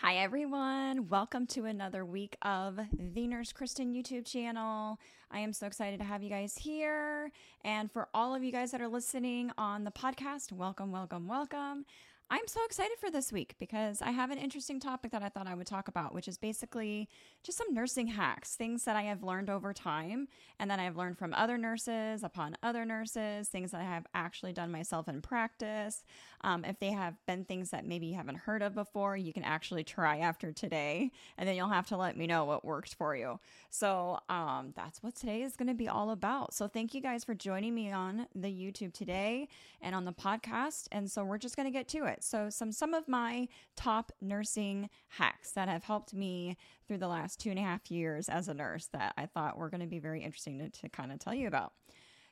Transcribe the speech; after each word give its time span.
Hi, 0.00 0.16
everyone. 0.16 1.08
Welcome 1.08 1.46
to 1.48 1.64
another 1.64 2.04
week 2.04 2.36
of 2.42 2.78
the 2.92 3.26
Nurse 3.26 3.50
Kristen 3.54 3.94
YouTube 3.94 4.26
channel. 4.26 5.00
I 5.30 5.40
am 5.40 5.54
so 5.54 5.66
excited 5.66 5.98
to 6.00 6.04
have 6.04 6.22
you 6.22 6.28
guys 6.28 6.58
here. 6.58 7.32
And 7.64 7.90
for 7.90 8.08
all 8.12 8.34
of 8.34 8.44
you 8.44 8.52
guys 8.52 8.72
that 8.72 8.82
are 8.82 8.88
listening 8.88 9.52
on 9.56 9.84
the 9.84 9.90
podcast, 9.90 10.52
welcome, 10.52 10.92
welcome, 10.92 11.26
welcome. 11.26 11.86
I'm 12.28 12.48
so 12.48 12.64
excited 12.64 12.98
for 12.98 13.08
this 13.08 13.32
week 13.32 13.54
because 13.60 14.02
I 14.02 14.10
have 14.10 14.32
an 14.32 14.38
interesting 14.38 14.80
topic 14.80 15.12
that 15.12 15.22
I 15.22 15.28
thought 15.28 15.46
I 15.46 15.54
would 15.54 15.66
talk 15.68 15.86
about, 15.86 16.12
which 16.12 16.26
is 16.26 16.36
basically 16.36 17.08
just 17.44 17.56
some 17.56 17.72
nursing 17.72 18.08
hacks, 18.08 18.56
things 18.56 18.82
that 18.82 18.96
I 18.96 19.02
have 19.02 19.22
learned 19.22 19.48
over 19.48 19.72
time 19.72 20.26
and 20.58 20.68
that 20.68 20.80
I've 20.80 20.96
learned 20.96 21.18
from 21.18 21.32
other 21.34 21.56
nurses 21.56 22.24
upon 22.24 22.56
other 22.64 22.84
nurses, 22.84 23.46
things 23.46 23.70
that 23.70 23.80
I 23.80 23.84
have 23.84 24.08
actually 24.12 24.52
done 24.52 24.72
myself 24.72 25.06
in 25.06 25.22
practice. 25.22 26.02
Um, 26.40 26.64
if 26.64 26.80
they 26.80 26.90
have 26.90 27.14
been 27.26 27.44
things 27.44 27.70
that 27.70 27.86
maybe 27.86 28.06
you 28.06 28.16
haven't 28.16 28.38
heard 28.38 28.60
of 28.60 28.74
before, 28.74 29.16
you 29.16 29.32
can 29.32 29.44
actually 29.44 29.84
try 29.84 30.18
after 30.18 30.50
today, 30.50 31.12
and 31.38 31.48
then 31.48 31.54
you'll 31.54 31.68
have 31.68 31.86
to 31.88 31.96
let 31.96 32.16
me 32.16 32.26
know 32.26 32.44
what 32.44 32.64
worked 32.64 32.94
for 32.94 33.14
you. 33.14 33.38
So 33.70 34.18
um, 34.28 34.72
that's 34.74 35.00
what 35.00 35.14
today 35.14 35.42
is 35.42 35.54
going 35.54 35.68
to 35.68 35.74
be 35.74 35.88
all 35.88 36.10
about. 36.10 36.54
So 36.54 36.66
thank 36.66 36.92
you 36.92 37.00
guys 37.00 37.22
for 37.22 37.34
joining 37.34 37.72
me 37.72 37.92
on 37.92 38.26
the 38.34 38.48
YouTube 38.48 38.92
today 38.92 39.46
and 39.80 39.94
on 39.94 40.04
the 40.04 40.12
podcast. 40.12 40.88
And 40.90 41.08
so 41.08 41.24
we're 41.24 41.38
just 41.38 41.54
going 41.54 41.66
to 41.66 41.72
get 41.72 41.86
to 41.88 42.04
it 42.06 42.15
it. 42.16 42.24
So 42.24 42.50
some 42.50 42.72
some 42.72 42.94
of 42.94 43.08
my 43.08 43.48
top 43.76 44.12
nursing 44.20 44.90
hacks 45.08 45.52
that 45.52 45.68
have 45.68 45.84
helped 45.84 46.14
me 46.14 46.56
through 46.86 46.98
the 46.98 47.08
last 47.08 47.40
two 47.40 47.50
and 47.50 47.58
a 47.58 47.62
half 47.62 47.90
years 47.90 48.28
as 48.28 48.48
a 48.48 48.54
nurse 48.54 48.86
that 48.92 49.14
I 49.16 49.26
thought 49.26 49.58
were 49.58 49.70
going 49.70 49.80
to 49.80 49.86
be 49.86 49.98
very 49.98 50.22
interesting 50.22 50.58
to, 50.58 50.70
to 50.70 50.88
kind 50.88 51.12
of 51.12 51.18
tell 51.18 51.34
you 51.34 51.46
about. 51.48 51.72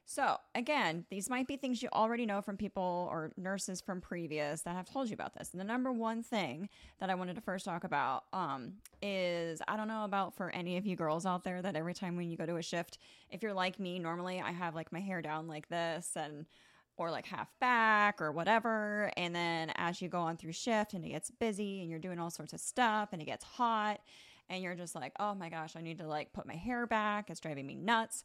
So, 0.06 0.36
again, 0.54 1.06
these 1.10 1.30
might 1.30 1.46
be 1.46 1.56
things 1.56 1.82
you 1.82 1.88
already 1.90 2.26
know 2.26 2.42
from 2.42 2.58
people 2.58 3.08
or 3.10 3.32
nurses 3.38 3.80
from 3.80 4.02
previous 4.02 4.60
that 4.62 4.76
have 4.76 4.90
told 4.90 5.08
you 5.08 5.14
about 5.14 5.32
this. 5.34 5.50
And 5.52 5.60
the 5.60 5.64
number 5.64 5.92
one 5.92 6.22
thing 6.22 6.68
that 7.00 7.08
I 7.08 7.14
wanted 7.14 7.36
to 7.36 7.40
first 7.40 7.64
talk 7.64 7.84
about 7.84 8.24
um, 8.34 8.74
is 9.00 9.62
I 9.66 9.78
don't 9.78 9.88
know 9.88 10.04
about 10.04 10.36
for 10.36 10.50
any 10.50 10.76
of 10.76 10.84
you 10.84 10.94
girls 10.94 11.24
out 11.24 11.42
there 11.42 11.62
that 11.62 11.74
every 11.74 11.94
time 11.94 12.16
when 12.16 12.28
you 12.28 12.36
go 12.36 12.44
to 12.44 12.56
a 12.56 12.62
shift, 12.62 12.98
if 13.30 13.42
you're 13.42 13.54
like 13.54 13.80
me, 13.80 13.98
normally 13.98 14.42
I 14.42 14.52
have 14.52 14.74
like 14.74 14.92
my 14.92 15.00
hair 15.00 15.22
down 15.22 15.48
like 15.48 15.68
this 15.70 16.10
and 16.16 16.44
or 16.96 17.10
like 17.10 17.26
half 17.26 17.48
back 17.60 18.20
or 18.20 18.32
whatever. 18.32 19.10
And 19.16 19.34
then 19.34 19.72
as 19.76 20.00
you 20.00 20.08
go 20.08 20.20
on 20.20 20.36
through 20.36 20.52
shift 20.52 20.94
and 20.94 21.04
it 21.04 21.10
gets 21.10 21.30
busy 21.30 21.80
and 21.80 21.90
you're 21.90 21.98
doing 21.98 22.18
all 22.18 22.30
sorts 22.30 22.52
of 22.52 22.60
stuff 22.60 23.10
and 23.12 23.20
it 23.20 23.24
gets 23.24 23.44
hot 23.44 24.00
and 24.48 24.62
you're 24.62 24.74
just 24.74 24.94
like, 24.94 25.12
oh 25.18 25.34
my 25.34 25.48
gosh, 25.48 25.74
I 25.76 25.80
need 25.80 25.98
to 25.98 26.06
like 26.06 26.32
put 26.32 26.46
my 26.46 26.54
hair 26.54 26.86
back. 26.86 27.30
It's 27.30 27.40
driving 27.40 27.66
me 27.66 27.74
nuts. 27.74 28.24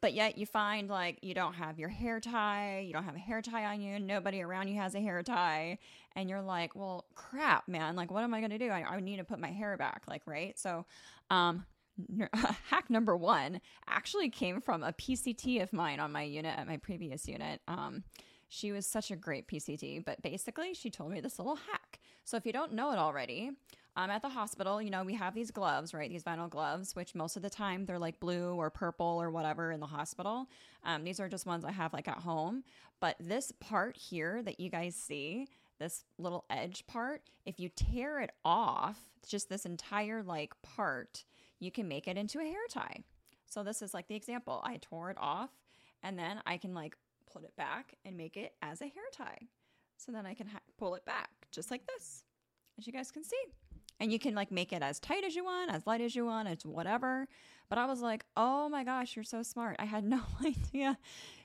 But 0.00 0.14
yet 0.14 0.38
you 0.38 0.46
find 0.46 0.88
like 0.88 1.18
you 1.22 1.34
don't 1.34 1.54
have 1.54 1.78
your 1.78 1.88
hair 1.88 2.20
tie, 2.20 2.84
you 2.86 2.92
don't 2.92 3.04
have 3.04 3.16
a 3.16 3.20
hair 3.20 3.42
tie 3.42 3.64
on 3.64 3.80
you, 3.80 3.98
nobody 3.98 4.40
around 4.40 4.68
you 4.68 4.80
has 4.80 4.94
a 4.94 5.00
hair 5.00 5.22
tie. 5.22 5.78
And 6.14 6.28
you're 6.28 6.42
like, 6.42 6.76
well, 6.76 7.06
crap, 7.14 7.66
man. 7.68 7.96
Like, 7.96 8.10
what 8.10 8.22
am 8.22 8.32
I 8.32 8.40
going 8.40 8.50
to 8.50 8.58
do? 8.58 8.70
I, 8.70 8.82
I 8.82 9.00
need 9.00 9.16
to 9.16 9.24
put 9.24 9.40
my 9.40 9.50
hair 9.50 9.76
back. 9.76 10.02
Like, 10.08 10.22
right. 10.24 10.58
So, 10.58 10.86
um, 11.30 11.64
hack 12.70 12.90
number 12.90 13.16
one 13.16 13.60
actually 13.88 14.30
came 14.30 14.60
from 14.60 14.82
a 14.82 14.92
PCT 14.92 15.62
of 15.62 15.72
mine 15.72 16.00
on 16.00 16.12
my 16.12 16.22
unit 16.22 16.58
at 16.58 16.66
my 16.66 16.76
previous 16.76 17.26
unit. 17.26 17.60
Um, 17.68 18.04
she 18.48 18.72
was 18.72 18.86
such 18.86 19.10
a 19.10 19.16
great 19.16 19.46
PCT, 19.46 20.04
but 20.04 20.22
basically, 20.22 20.72
she 20.74 20.90
told 20.90 21.12
me 21.12 21.20
this 21.20 21.38
little 21.38 21.56
hack. 21.56 22.00
So, 22.24 22.36
if 22.36 22.46
you 22.46 22.52
don't 22.52 22.72
know 22.72 22.92
it 22.92 22.98
already, 22.98 23.50
um, 23.98 24.10
at 24.10 24.22
the 24.22 24.28
hospital, 24.28 24.80
you 24.80 24.90
know, 24.90 25.02
we 25.02 25.14
have 25.14 25.34
these 25.34 25.50
gloves, 25.50 25.92
right? 25.92 26.08
These 26.08 26.22
vinyl 26.22 26.48
gloves, 26.48 26.94
which 26.94 27.14
most 27.14 27.36
of 27.36 27.42
the 27.42 27.50
time 27.50 27.84
they're 27.84 27.98
like 27.98 28.20
blue 28.20 28.54
or 28.54 28.70
purple 28.70 29.20
or 29.20 29.30
whatever 29.30 29.72
in 29.72 29.80
the 29.80 29.86
hospital. 29.86 30.46
Um, 30.84 31.04
these 31.04 31.18
are 31.18 31.28
just 31.28 31.46
ones 31.46 31.64
I 31.64 31.72
have 31.72 31.92
like 31.92 32.06
at 32.06 32.18
home. 32.18 32.62
But 33.00 33.16
this 33.18 33.52
part 33.58 33.96
here 33.96 34.40
that 34.44 34.60
you 34.60 34.70
guys 34.70 34.94
see, 34.94 35.48
this 35.78 36.04
little 36.16 36.44
edge 36.48 36.86
part, 36.86 37.22
if 37.44 37.58
you 37.58 37.68
tear 37.68 38.20
it 38.20 38.30
off, 38.44 38.98
just 39.26 39.48
this 39.48 39.66
entire 39.66 40.22
like 40.22 40.52
part, 40.62 41.24
you 41.60 41.70
can 41.70 41.88
make 41.88 42.08
it 42.08 42.16
into 42.16 42.40
a 42.40 42.44
hair 42.44 42.66
tie. 42.70 43.04
So 43.46 43.62
this 43.62 43.82
is 43.82 43.94
like 43.94 44.08
the 44.08 44.14
example. 44.14 44.60
I 44.64 44.76
tore 44.76 45.10
it 45.10 45.16
off 45.18 45.50
and 46.02 46.18
then 46.18 46.40
I 46.46 46.56
can 46.56 46.74
like 46.74 46.96
put 47.32 47.44
it 47.44 47.56
back 47.56 47.94
and 48.04 48.16
make 48.16 48.36
it 48.36 48.54
as 48.62 48.80
a 48.80 48.86
hair 48.86 49.04
tie. 49.12 49.48
So 49.96 50.12
then 50.12 50.26
I 50.26 50.34
can 50.34 50.46
ha- 50.46 50.60
pull 50.78 50.94
it 50.94 51.04
back 51.04 51.30
just 51.50 51.70
like 51.70 51.86
this, 51.86 52.22
as 52.78 52.86
you 52.86 52.92
guys 52.92 53.10
can 53.10 53.24
see. 53.24 53.42
And 54.00 54.12
you 54.12 54.18
can 54.18 54.34
like 54.34 54.52
make 54.52 54.72
it 54.72 54.82
as 54.82 55.00
tight 55.00 55.24
as 55.24 55.34
you 55.34 55.44
want, 55.44 55.72
as 55.72 55.86
light 55.86 56.00
as 56.00 56.14
you 56.14 56.24
want, 56.24 56.48
it's 56.48 56.64
whatever. 56.64 57.26
But 57.68 57.78
I 57.78 57.86
was 57.86 58.00
like, 58.00 58.24
oh 58.36 58.68
my 58.68 58.84
gosh, 58.84 59.16
you're 59.16 59.24
so 59.24 59.42
smart. 59.42 59.76
I 59.78 59.86
had 59.86 60.04
no 60.08 60.20
idea 60.44 60.98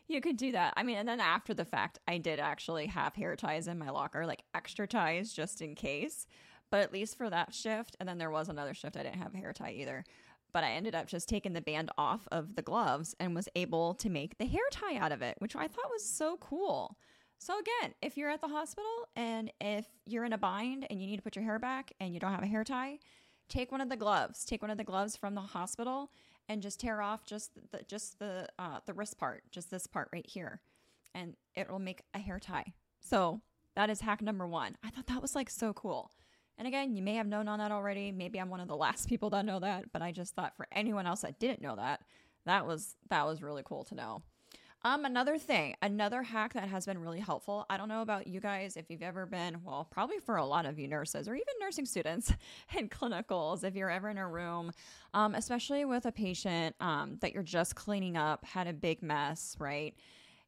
you 0.08 0.22
could 0.22 0.38
do 0.38 0.52
that. 0.52 0.74
I 0.78 0.84
mean, 0.84 0.98
and 0.98 1.08
then 1.08 1.20
after 1.20 1.54
the 1.54 1.66
fact, 1.66 2.00
I 2.08 2.18
did 2.18 2.40
actually 2.40 2.88
have 2.88 3.16
hair 3.16 3.36
ties 3.36 3.68
in 3.68 3.80
my 3.80 3.90
locker, 3.90 4.26
like 4.26 4.44
extra 4.54 4.88
ties 4.88 5.34
just 5.34 5.62
in 5.62 5.76
case. 5.76 6.28
But 6.74 6.82
at 6.82 6.92
least 6.92 7.20
for 7.20 7.30
that 7.30 7.54
shift, 7.54 7.96
and 8.00 8.10
then 8.10 8.18
there 8.18 8.32
was 8.32 8.50
another 8.50 8.74
shift 8.74 8.98
I 8.98 9.04
didn't 9.04 9.22
have 9.22 9.36
a 9.36 9.38
hair 9.38 9.54
tie 9.54 9.74
either. 9.74 10.04
But 10.52 10.64
I 10.64 10.72
ended 10.72 10.96
up 10.96 11.06
just 11.06 11.30
taking 11.30 11.54
the 11.54 11.62
band 11.62 11.92
off 12.00 12.28
of 12.32 12.56
the 12.56 12.64
gloves 12.64 13.16
and 13.20 13.36
was 13.36 13.48
able 13.56 13.94
to 13.94 14.10
make 14.10 14.40
the 14.40 14.48
hair 14.48 14.64
tie 14.72 14.98
out 14.98 15.12
of 15.12 15.22
it, 15.22 15.36
which 15.38 15.56
I 15.56 15.68
thought 15.68 15.92
was 15.92 16.04
so 16.04 16.36
cool. 16.38 16.98
So 17.38 17.54
again, 17.60 17.94
if 18.02 18.18
you're 18.18 18.32
at 18.32 18.42
the 18.42 18.48
hospital 18.48 19.08
and 19.16 19.54
if 19.62 19.86
you're 20.08 20.26
in 20.26 20.34
a 20.34 20.38
bind 20.40 20.88
and 20.90 21.00
you 21.00 21.06
need 21.06 21.18
to 21.18 21.22
put 21.22 21.36
your 21.36 21.46
hair 21.46 21.60
back 21.60 21.94
and 22.00 22.12
you 22.12 22.20
don't 22.20 22.32
have 22.32 22.42
a 22.42 22.48
hair 22.48 22.64
tie, 22.64 22.98
take 23.50 23.72
one 23.72 23.80
of 23.80 23.90
the 23.90 23.96
gloves. 23.96 24.44
Take 24.44 24.64
one 24.64 24.72
of 24.72 24.80
the 24.80 24.84
gloves 24.84 25.16
from 25.16 25.36
the 25.36 25.42
hospital 25.42 26.10
and 26.50 26.64
just 26.64 26.80
tear 26.80 27.04
off 27.04 27.24
just 27.24 27.52
the 27.72 27.84
just 27.88 28.18
the 28.18 28.48
uh, 28.58 28.80
the 28.88 28.96
wrist 28.96 29.20
part, 29.20 29.44
just 29.52 29.70
this 29.70 29.86
part 29.86 30.10
right 30.12 30.26
here, 30.28 30.60
and 31.14 31.36
it 31.54 31.70
will 31.70 31.78
make 31.78 32.02
a 32.16 32.20
hair 32.20 32.40
tie. 32.40 32.74
So 33.00 33.42
that 33.76 33.92
is 33.92 34.02
hack 34.02 34.24
number 34.24 34.48
one. 34.48 34.76
I 34.84 34.90
thought 34.90 35.06
that 35.06 35.22
was 35.22 35.36
like 35.36 35.52
so 35.52 35.72
cool. 35.72 36.10
And 36.58 36.68
again, 36.68 36.96
you 36.96 37.02
may 37.02 37.16
have 37.16 37.28
known 37.28 37.48
on 37.48 37.60
that 37.60 37.72
already. 37.72 38.12
Maybe 38.12 38.40
I'm 38.40 38.50
one 38.50 38.60
of 38.60 38.68
the 38.68 38.76
last 38.76 39.08
people 39.10 39.30
that 39.32 39.46
know 39.46 39.60
that, 39.60 39.92
but 39.92 40.02
I 40.02 40.12
just 40.12 40.36
thought 40.36 40.56
for 40.56 40.68
anyone 40.72 41.08
else 41.08 41.22
that 41.22 41.40
didn't 41.40 41.62
know 41.62 41.76
that, 41.76 42.02
that 42.46 42.68
was 42.68 42.96
that 43.10 43.26
was 43.26 43.42
really 43.42 43.64
cool 43.66 43.84
to 43.86 43.96
know. 43.96 44.22
Um, 44.86 45.06
another 45.06 45.38
thing, 45.38 45.76
another 45.82 46.22
hack 46.22 46.54
that 46.54 46.68
has 46.68 46.86
been 46.86 47.00
really 47.00 47.22
helpful. 47.22 47.66
I 47.70 47.78
don't 47.78 47.88
know 47.88 48.02
about 48.02 48.28
you 48.28 48.42
guys 48.42 48.76
if 48.76 48.90
you've 48.90 49.02
ever 49.02 49.26
been, 49.26 49.62
well, 49.64 49.88
probably 49.90 50.20
for 50.20 50.36
a 50.36 50.46
lot 50.46 50.66
of 50.66 50.78
you 50.78 50.90
nurses 50.90 51.30
or 51.30 51.36
even 51.36 51.54
nursing 51.62 51.86
students 51.86 52.34
in 52.78 52.90
clinicals, 52.90 53.64
if 53.64 53.76
you're 53.76 53.90
ever 53.90 54.10
in 54.10 54.18
a 54.18 54.28
room, 54.28 54.74
um, 55.14 55.36
especially 55.36 55.86
with 55.86 56.06
a 56.06 56.12
patient 56.12 56.76
um, 56.82 57.18
that 57.22 57.34
you're 57.34 57.44
just 57.44 57.76
cleaning 57.76 58.18
up, 58.18 58.44
had 58.44 58.68
a 58.68 58.74
big 58.74 59.02
mess, 59.02 59.56
right? 59.58 59.96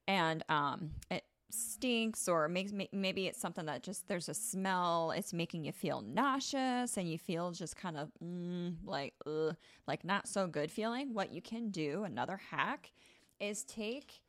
And 0.06 0.44
um, 0.50 0.92
it, 1.10 1.24
stinks 1.50 2.28
or 2.28 2.48
makes 2.48 2.72
maybe 2.92 3.28
it's 3.28 3.40
something 3.40 3.66
that 3.66 3.84
just 3.84 4.08
there's 4.08 4.30
a 4.30 4.34
smell 4.34 5.12
it's 5.12 5.32
making 5.32 5.64
you 5.64 5.72
feel 5.72 6.02
nauseous 6.02 6.98
and 6.98 7.10
you 7.10 7.18
feel 7.18 7.52
just 7.52 7.76
kind 7.76 7.98
of 7.98 8.12
mm, 8.24 8.76
like 8.84 9.14
ugh, 9.26 9.56
like 9.88 10.04
not 10.04 10.28
so 10.28 10.48
good 10.48 10.72
feeling 10.72 11.14
what 11.14 11.32
you 11.32 11.42
can 11.42 11.70
do 11.70 12.04
another 12.04 12.40
hack 12.52 12.92
is 13.40 13.64
take 13.64 14.22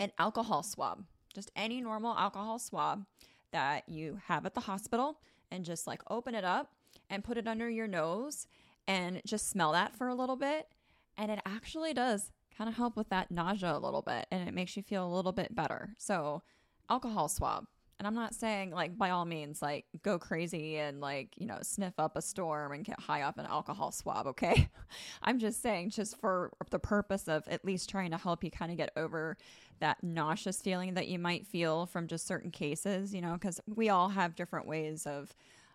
an 0.00 0.10
alcohol 0.18 0.62
swab 0.62 1.04
just 1.34 1.50
any 1.54 1.80
normal 1.80 2.16
alcohol 2.16 2.58
swab 2.58 3.04
that 3.52 3.88
you 3.88 4.18
have 4.26 4.46
at 4.46 4.54
the 4.54 4.60
hospital 4.60 5.20
and 5.50 5.64
just 5.64 5.86
like 5.86 6.02
open 6.10 6.34
it 6.34 6.44
up 6.44 6.72
and 7.08 7.22
put 7.22 7.38
it 7.38 7.46
under 7.46 7.70
your 7.70 7.86
nose 7.86 8.46
and 8.86 9.22
just 9.24 9.48
smell 9.48 9.72
that 9.72 9.94
for 9.96 10.08
a 10.08 10.14
little 10.14 10.36
bit. 10.36 10.68
And 11.16 11.30
it 11.30 11.40
actually 11.46 11.94
does 11.94 12.32
kind 12.56 12.68
of 12.68 12.76
help 12.76 12.96
with 12.96 13.08
that 13.10 13.30
nausea 13.30 13.76
a 13.76 13.78
little 13.78 14.02
bit 14.02 14.26
and 14.30 14.48
it 14.48 14.54
makes 14.54 14.76
you 14.76 14.82
feel 14.82 15.06
a 15.06 15.14
little 15.14 15.32
bit 15.32 15.54
better. 15.54 15.94
So, 15.98 16.42
alcohol 16.88 17.28
swab. 17.28 17.66
And 17.98 18.08
I'm 18.08 18.14
not 18.14 18.34
saying 18.34 18.70
like 18.70 18.98
by 18.98 19.10
all 19.10 19.24
means 19.24 19.62
like 19.62 19.86
go 20.02 20.18
crazy 20.18 20.76
and 20.78 21.00
like, 21.00 21.34
you 21.36 21.46
know, 21.46 21.58
sniff 21.62 21.94
up 21.98 22.16
a 22.16 22.22
storm 22.22 22.72
and 22.72 22.84
get 22.84 23.00
high 23.00 23.22
off 23.22 23.38
an 23.38 23.46
alcohol 23.46 23.92
swab, 23.92 24.26
okay? 24.26 24.68
I'm 25.22 25.38
just 25.38 25.62
saying 25.62 25.90
just 25.90 26.18
for 26.20 26.52
the 26.70 26.78
purpose 26.78 27.28
of 27.28 27.46
at 27.48 27.64
least 27.64 27.88
trying 27.88 28.10
to 28.10 28.18
help 28.18 28.42
you 28.42 28.50
kind 28.50 28.72
of 28.72 28.76
get 28.76 28.90
over 28.96 29.36
that 29.80 30.02
nauseous 30.02 30.60
feeling 30.60 30.94
that 30.94 31.08
you 31.08 31.18
might 31.18 31.46
feel 31.46 31.86
from 31.86 32.06
just 32.06 32.26
certain 32.26 32.50
cases, 32.50 33.14
you 33.14 33.20
know, 33.20 33.38
cuz 33.38 33.60
we 33.66 33.88
all 33.88 34.08
have 34.08 34.34
different 34.34 34.66
ways 34.66 35.06
of 35.06 35.34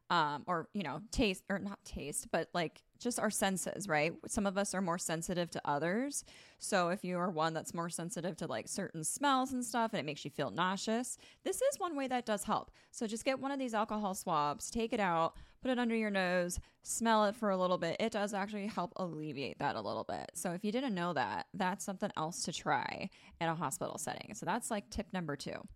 um, 0.10 0.44
or 0.48 0.68
you 0.74 0.84
know 0.84 1.02
taste 1.12 1.44
or 1.50 1.60
not 1.60 1.84
taste 1.86 2.30
but 2.32 2.50
like 2.54 2.82
just 3.00 3.20
our 3.20 3.30
senses 3.30 3.88
right? 3.88 4.14
Some 4.28 4.46
of 4.46 4.58
us 4.58 4.74
are 4.74 4.82
more 4.82 4.98
sensitive 4.98 5.50
to 5.52 5.62
others. 5.66 6.24
So 6.58 6.90
if 6.90 7.04
you 7.04 7.18
are 7.18 7.30
one 7.30 7.54
that's 7.54 7.74
more 7.74 7.90
sensitive 7.90 8.36
to 8.38 8.48
like 8.48 8.68
certain 8.68 9.04
smells 9.04 9.54
and 9.54 9.64
stuff 9.64 9.92
and 9.94 10.00
it 10.00 10.06
makes 10.06 10.26
you 10.26 10.32
feel 10.32 10.52
nauseous 10.52 11.18
this 11.44 11.62
is 11.62 11.80
one 11.80 11.96
way 11.96 12.08
that 12.08 12.26
does 12.26 12.44
help. 12.44 12.72
So 12.92 13.08
just 13.08 13.26
get 13.26 13.40
one 13.40 13.52
of 13.52 13.60
these 13.60 13.74
alcohol 13.74 14.14
swabs 14.14 14.70
take 14.70 14.94
it 14.94 15.00
out 15.00 15.36
put 15.62 15.72
it 15.72 15.80
under 15.80 15.96
your 15.96 16.12
nose 16.12 16.60
smell 16.84 17.26
it 17.26 17.36
for 17.36 17.50
a 17.50 17.58
little 17.58 17.78
bit. 17.78 17.98
It 18.00 18.12
does 18.12 18.34
actually 18.34 18.68
help 18.68 18.94
alleviate 18.96 19.60
that 19.60 19.76
a 19.76 19.82
little 19.82 20.04
bit. 20.04 20.32
So 20.34 20.52
if 20.52 20.64
you 20.64 20.72
didn't 20.72 20.96
know 20.96 21.14
that 21.14 21.48
that's 21.54 21.86
something 21.86 22.12
else 22.18 22.44
to 22.44 22.54
try 22.54 23.10
in 23.40 23.48
a 23.48 23.56
hospital 23.56 23.98
setting. 23.98 24.34
So 24.34 24.46
that's 24.46 24.72
like 24.72 24.90
tip 24.90 25.08
number 25.14 25.36
two 25.36 25.68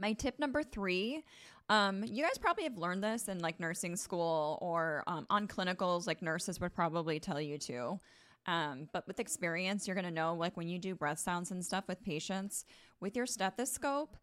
my 0.00 0.12
tip 0.12 0.38
number 0.38 0.62
three 0.62 1.24
um, 1.70 2.02
you 2.04 2.22
guys 2.22 2.38
probably 2.38 2.64
have 2.64 2.78
learned 2.78 3.04
this 3.04 3.28
in 3.28 3.40
like 3.40 3.60
nursing 3.60 3.94
school 3.96 4.58
or 4.62 5.04
um, 5.06 5.26
on 5.28 5.46
clinicals, 5.46 6.06
like 6.06 6.22
nurses 6.22 6.60
would 6.60 6.74
probably 6.74 7.20
tell 7.20 7.40
you 7.40 7.58
to. 7.58 8.00
Um, 8.46 8.88
but 8.92 9.06
with 9.06 9.20
experience, 9.20 9.86
you're 9.86 9.94
going 9.94 10.06
to 10.06 10.10
know 10.10 10.34
like 10.34 10.56
when 10.56 10.68
you 10.68 10.78
do 10.78 10.94
breath 10.94 11.18
sounds 11.18 11.50
and 11.50 11.62
stuff 11.62 11.84
with 11.86 12.02
patients 12.02 12.64
with 13.00 13.14
your 13.14 13.26
stethoscope, 13.26 14.16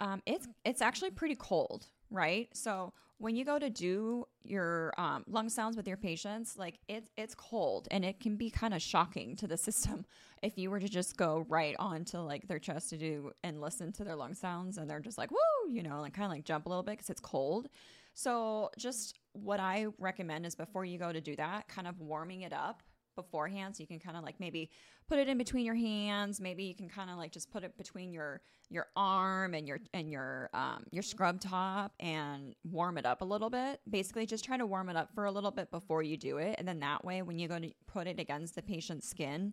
um, 0.00 0.22
it's 0.26 0.48
it's 0.64 0.82
actually 0.82 1.10
pretty 1.10 1.36
cold, 1.36 1.86
right? 2.10 2.48
So 2.52 2.92
when 3.18 3.36
you 3.36 3.44
go 3.44 3.58
to 3.58 3.68
do 3.68 4.26
your 4.42 4.94
um, 4.96 5.24
lung 5.28 5.50
sounds 5.50 5.76
with 5.76 5.86
your 5.86 5.98
patients, 5.98 6.56
like 6.56 6.78
it's 6.88 7.10
it's 7.16 7.34
cold 7.34 7.86
and 7.90 8.04
it 8.04 8.18
can 8.18 8.36
be 8.36 8.50
kind 8.50 8.72
of 8.72 8.80
shocking 8.80 9.36
to 9.36 9.46
the 9.46 9.56
system 9.68 10.06
if 10.42 10.56
you 10.56 10.70
were 10.70 10.80
to 10.80 10.88
just 10.88 11.16
go 11.16 11.44
right 11.48 11.76
onto 11.78 12.18
like 12.18 12.48
their 12.48 12.58
chest 12.58 12.90
to 12.90 12.96
do 12.96 13.30
and 13.44 13.60
listen 13.60 13.92
to 13.92 14.04
their 14.04 14.16
lung 14.16 14.32
sounds 14.32 14.78
and 14.78 14.88
they're 14.88 15.00
just 15.00 15.18
like 15.18 15.30
woo, 15.30 15.70
you 15.70 15.82
know, 15.82 16.00
like 16.00 16.14
kind 16.14 16.24
of 16.24 16.30
like 16.30 16.44
jump 16.44 16.66
a 16.66 16.68
little 16.68 16.82
bit 16.82 16.92
because 16.92 17.10
it's 17.10 17.20
cold. 17.20 17.68
So 18.14 18.70
just 18.78 19.18
what 19.32 19.60
I 19.60 19.86
recommend 19.98 20.46
is 20.46 20.54
before 20.54 20.84
you 20.84 20.98
go 20.98 21.12
to 21.12 21.20
do 21.20 21.36
that, 21.36 21.68
kind 21.68 21.86
of 21.86 22.00
warming 22.00 22.42
it 22.42 22.52
up 22.52 22.82
beforehand 23.20 23.76
so 23.76 23.82
you 23.82 23.86
can 23.86 23.98
kind 23.98 24.16
of 24.16 24.24
like 24.24 24.38
maybe 24.38 24.70
put 25.08 25.18
it 25.18 25.28
in 25.28 25.38
between 25.38 25.64
your 25.64 25.74
hands 25.74 26.40
maybe 26.40 26.64
you 26.64 26.74
can 26.74 26.88
kind 26.88 27.10
of 27.10 27.16
like 27.16 27.32
just 27.32 27.50
put 27.50 27.64
it 27.64 27.76
between 27.76 28.12
your 28.12 28.40
your 28.70 28.86
arm 28.94 29.52
and 29.54 29.66
your 29.66 29.80
and 29.92 30.10
your 30.10 30.48
um, 30.54 30.84
your 30.92 31.02
scrub 31.02 31.40
top 31.40 31.92
and 31.98 32.54
warm 32.64 32.96
it 32.96 33.04
up 33.04 33.20
a 33.20 33.24
little 33.24 33.50
bit. 33.50 33.80
Basically 33.90 34.24
just 34.26 34.44
try 34.44 34.56
to 34.56 34.64
warm 34.64 34.88
it 34.88 34.96
up 34.96 35.12
for 35.12 35.24
a 35.24 35.32
little 35.32 35.50
bit 35.50 35.70
before 35.70 36.02
you 36.02 36.16
do 36.16 36.38
it 36.38 36.54
and 36.58 36.66
then 36.66 36.80
that 36.80 37.04
way 37.04 37.20
when 37.22 37.38
you 37.38 37.48
go 37.48 37.58
to 37.58 37.70
put 37.86 38.06
it 38.06 38.20
against 38.20 38.54
the 38.54 38.62
patient's 38.62 39.08
skin 39.08 39.52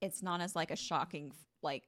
it's 0.00 0.22
not 0.22 0.40
as 0.40 0.56
like 0.56 0.70
a 0.70 0.76
shocking 0.76 1.32
like 1.62 1.84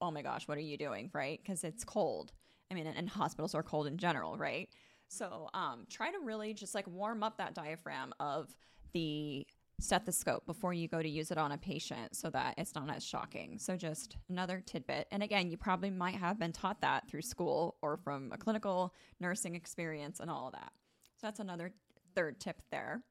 oh 0.00 0.10
my 0.10 0.22
gosh 0.22 0.48
what 0.48 0.58
are 0.58 0.62
you 0.62 0.78
doing? 0.78 1.10
right? 1.12 1.38
Because 1.42 1.62
it's 1.64 1.84
cold. 1.84 2.32
I 2.70 2.74
mean 2.74 2.86
and 2.86 3.08
hospitals 3.08 3.54
are 3.54 3.62
cold 3.62 3.86
in 3.86 3.98
general 3.98 4.36
right? 4.38 4.70
So 5.08 5.50
um, 5.54 5.86
try 5.90 6.10
to 6.10 6.18
really 6.22 6.54
just 6.54 6.74
like 6.74 6.86
warm 6.88 7.22
up 7.22 7.36
that 7.38 7.54
diaphragm 7.54 8.12
of 8.18 8.56
the 8.92 9.46
stethoscope 9.78 10.46
before 10.46 10.72
you 10.72 10.88
go 10.88 11.02
to 11.02 11.08
use 11.08 11.30
it 11.30 11.38
on 11.38 11.52
a 11.52 11.58
patient 11.58 12.16
so 12.16 12.30
that 12.30 12.54
it's 12.56 12.74
not 12.74 12.90
as 12.94 13.04
shocking. 13.04 13.58
So, 13.58 13.76
just 13.76 14.16
another 14.28 14.62
tidbit. 14.64 15.06
And 15.10 15.22
again, 15.22 15.50
you 15.50 15.56
probably 15.56 15.90
might 15.90 16.16
have 16.16 16.38
been 16.38 16.52
taught 16.52 16.80
that 16.80 17.08
through 17.08 17.22
school 17.22 17.76
or 17.82 17.96
from 17.96 18.30
a 18.32 18.38
clinical 18.38 18.94
nursing 19.20 19.54
experience 19.54 20.20
and 20.20 20.30
all 20.30 20.48
of 20.48 20.52
that. 20.52 20.72
So, 21.16 21.26
that's 21.26 21.40
another 21.40 21.72
third 22.14 22.40
tip 22.40 22.62
there. 22.70 23.02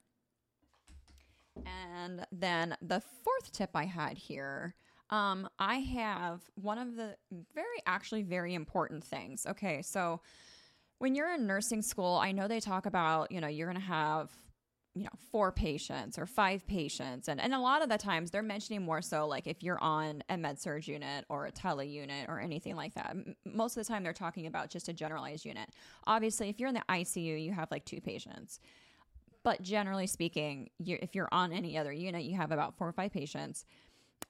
And 1.64 2.26
then 2.32 2.76
the 2.82 3.00
fourth 3.24 3.52
tip 3.52 3.70
I 3.74 3.84
had 3.84 4.18
here. 4.18 4.74
Um, 5.08 5.48
I 5.60 5.76
have 5.76 6.42
one 6.56 6.78
of 6.78 6.96
the 6.96 7.16
very, 7.54 7.66
actually, 7.86 8.22
very 8.22 8.54
important 8.54 9.04
things. 9.04 9.46
Okay, 9.46 9.80
so 9.80 10.20
when 10.98 11.14
you're 11.14 11.32
in 11.32 11.46
nursing 11.46 11.82
school, 11.82 12.16
I 12.16 12.32
know 12.32 12.48
they 12.48 12.60
talk 12.60 12.86
about, 12.86 13.30
you 13.30 13.40
know, 13.40 13.46
you're 13.46 13.70
going 13.70 13.80
to 13.80 13.86
have 13.86 14.30
you 14.96 15.04
know 15.04 15.10
four 15.30 15.52
patients 15.52 16.18
or 16.18 16.24
five 16.24 16.66
patients. 16.66 17.28
And, 17.28 17.38
and 17.38 17.52
a 17.52 17.60
lot 17.60 17.82
of 17.82 17.90
the 17.90 17.98
times 17.98 18.30
they're 18.30 18.42
mentioning 18.42 18.82
more 18.82 19.02
so 19.02 19.26
like 19.26 19.46
if 19.46 19.62
you're 19.62 19.78
on 19.82 20.22
a 20.30 20.38
med 20.38 20.58
surg 20.58 20.88
unit 20.88 21.26
or 21.28 21.44
a 21.44 21.50
tele 21.50 21.86
unit 21.86 22.28
or 22.28 22.40
anything 22.40 22.76
like 22.76 22.94
that. 22.94 23.14
Most 23.44 23.76
of 23.76 23.84
the 23.84 23.88
time 23.88 24.02
they're 24.02 24.14
talking 24.14 24.46
about 24.46 24.70
just 24.70 24.88
a 24.88 24.94
generalized 24.94 25.44
unit. 25.44 25.68
Obviously 26.06 26.48
if 26.48 26.58
you're 26.58 26.70
in 26.70 26.74
the 26.74 26.84
icu 26.88 27.44
you 27.44 27.52
have 27.52 27.70
like 27.70 27.84
two 27.84 28.00
patients. 28.00 28.58
But 29.42 29.60
generally 29.60 30.06
speaking 30.06 30.70
you, 30.78 30.98
if 31.02 31.14
you're 31.14 31.28
on 31.30 31.52
any 31.52 31.76
other 31.76 31.92
unit 31.92 32.24
you 32.24 32.36
have 32.36 32.50
about 32.50 32.78
four 32.78 32.88
or 32.88 32.92
five 32.92 33.12
patients 33.12 33.66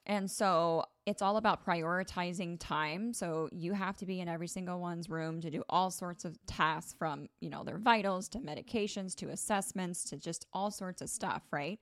and 0.05 0.31
so 0.31 0.85
it's 1.05 1.21
all 1.21 1.35
about 1.35 1.65
prioritizing 1.65 2.57
time. 2.59 3.13
So 3.13 3.49
you 3.51 3.73
have 3.73 3.97
to 3.97 4.05
be 4.05 4.21
in 4.21 4.29
every 4.29 4.47
single 4.47 4.79
one's 4.79 5.09
room 5.09 5.41
to 5.41 5.49
do 5.49 5.63
all 5.69 5.91
sorts 5.91 6.23
of 6.23 6.37
tasks 6.45 6.95
from, 6.97 7.27
you 7.41 7.49
know, 7.49 7.63
their 7.63 7.77
vitals 7.77 8.29
to 8.29 8.39
medications 8.39 9.15
to 9.15 9.29
assessments 9.29 10.05
to 10.05 10.17
just 10.17 10.45
all 10.53 10.71
sorts 10.71 11.01
of 11.01 11.09
stuff, 11.09 11.43
right? 11.51 11.79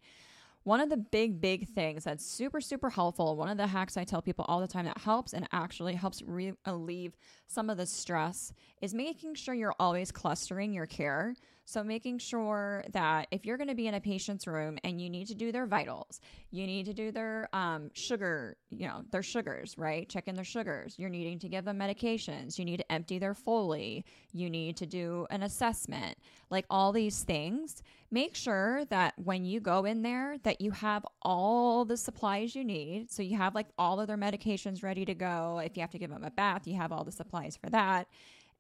One 0.64 0.80
of 0.80 0.90
the 0.90 0.98
big, 0.98 1.40
big 1.40 1.68
things 1.70 2.06
that's 2.06 2.26
super, 2.26 2.60
super 2.60 2.90
helpful, 2.90 3.36
one 3.36 3.50
of 3.50 3.58
the 3.58 3.68
hacks 3.68 3.98
I 3.98 4.04
tell 4.04 4.24
people 4.24 4.46
all 4.48 4.60
the 4.60 4.68
time 4.68 4.86
that 4.86 4.98
helps 4.98 5.34
and 5.34 5.48
actually 5.52 5.94
helps 5.94 6.24
relieve 6.24 7.16
some 7.46 7.70
of 7.70 7.78
the 7.78 7.86
stress 7.86 8.52
is 8.82 8.92
making 8.92 9.36
sure 9.36 9.54
you're 9.54 9.76
always 9.80 10.12
clustering 10.12 10.74
your 10.74 10.88
care. 10.88 11.36
So, 11.68 11.84
making 11.84 12.20
sure 12.20 12.84
that 12.94 13.28
if 13.32 13.44
you're 13.44 13.58
going 13.58 13.70
to 13.70 13.76
be 13.76 13.88
in 13.88 13.96
a 13.96 14.00
patient's 14.00 14.46
room 14.46 14.78
and 14.84 15.02
you 15.02 15.10
need 15.10 15.28
to 15.28 15.36
do 15.36 15.52
their 15.52 15.66
vitals, 15.66 16.22
you 16.52 16.68
need 16.68 16.86
to 16.86 16.94
do 16.94 17.12
their 17.12 17.50
um, 17.54 17.90
sugar, 17.94 18.58
you 18.70 18.88
know, 18.88 19.04
their 19.12 19.24
sugars, 19.24 19.76
right? 19.76 20.08
Check 20.08 20.28
in 20.28 20.36
their 20.36 20.46
sugars. 20.46 20.96
You're 21.00 21.10
needing 21.10 21.40
to 21.40 21.50
give 21.50 21.66
them 21.66 21.80
medications. 21.80 22.60
You 22.60 22.66
need 22.66 22.78
to 22.78 22.92
empty 22.92 23.18
their 23.18 23.34
Foley. 23.34 24.06
You 24.32 24.48
need 24.50 24.78
to 24.78 24.86
do 24.86 25.26
an 25.32 25.42
assessment. 25.42 26.20
Like 26.52 26.66
all 26.70 26.92
these 26.92 27.24
things, 27.24 27.82
make 28.12 28.36
sure 28.36 28.86
that 28.86 29.16
when 29.18 29.44
you 29.44 29.60
go 29.60 29.86
in 29.86 30.04
there, 30.04 30.38
that 30.44 30.62
you 30.62 30.70
have 30.70 31.04
all 31.24 31.84
the 31.84 31.98
supplies 31.98 32.56
you 32.56 32.64
need. 32.64 33.10
So, 33.10 33.24
you 33.24 33.38
have 33.38 33.56
like 33.56 33.68
all 33.80 34.00
of 34.00 34.06
their 34.06 34.18
medications 34.18 34.84
ready 34.84 35.04
to 35.06 35.16
go. 35.16 35.60
If 35.66 35.76
you 35.76 35.82
have 35.82 35.92
to 35.92 36.00
give 36.00 36.12
them 36.12 36.24
a 36.24 36.32
bath, 36.32 36.68
you 36.68 36.76
have 36.76 36.92
all 36.92 37.04
the 37.04 37.12
supplies 37.12 37.58
for 37.58 37.72
that 37.72 38.08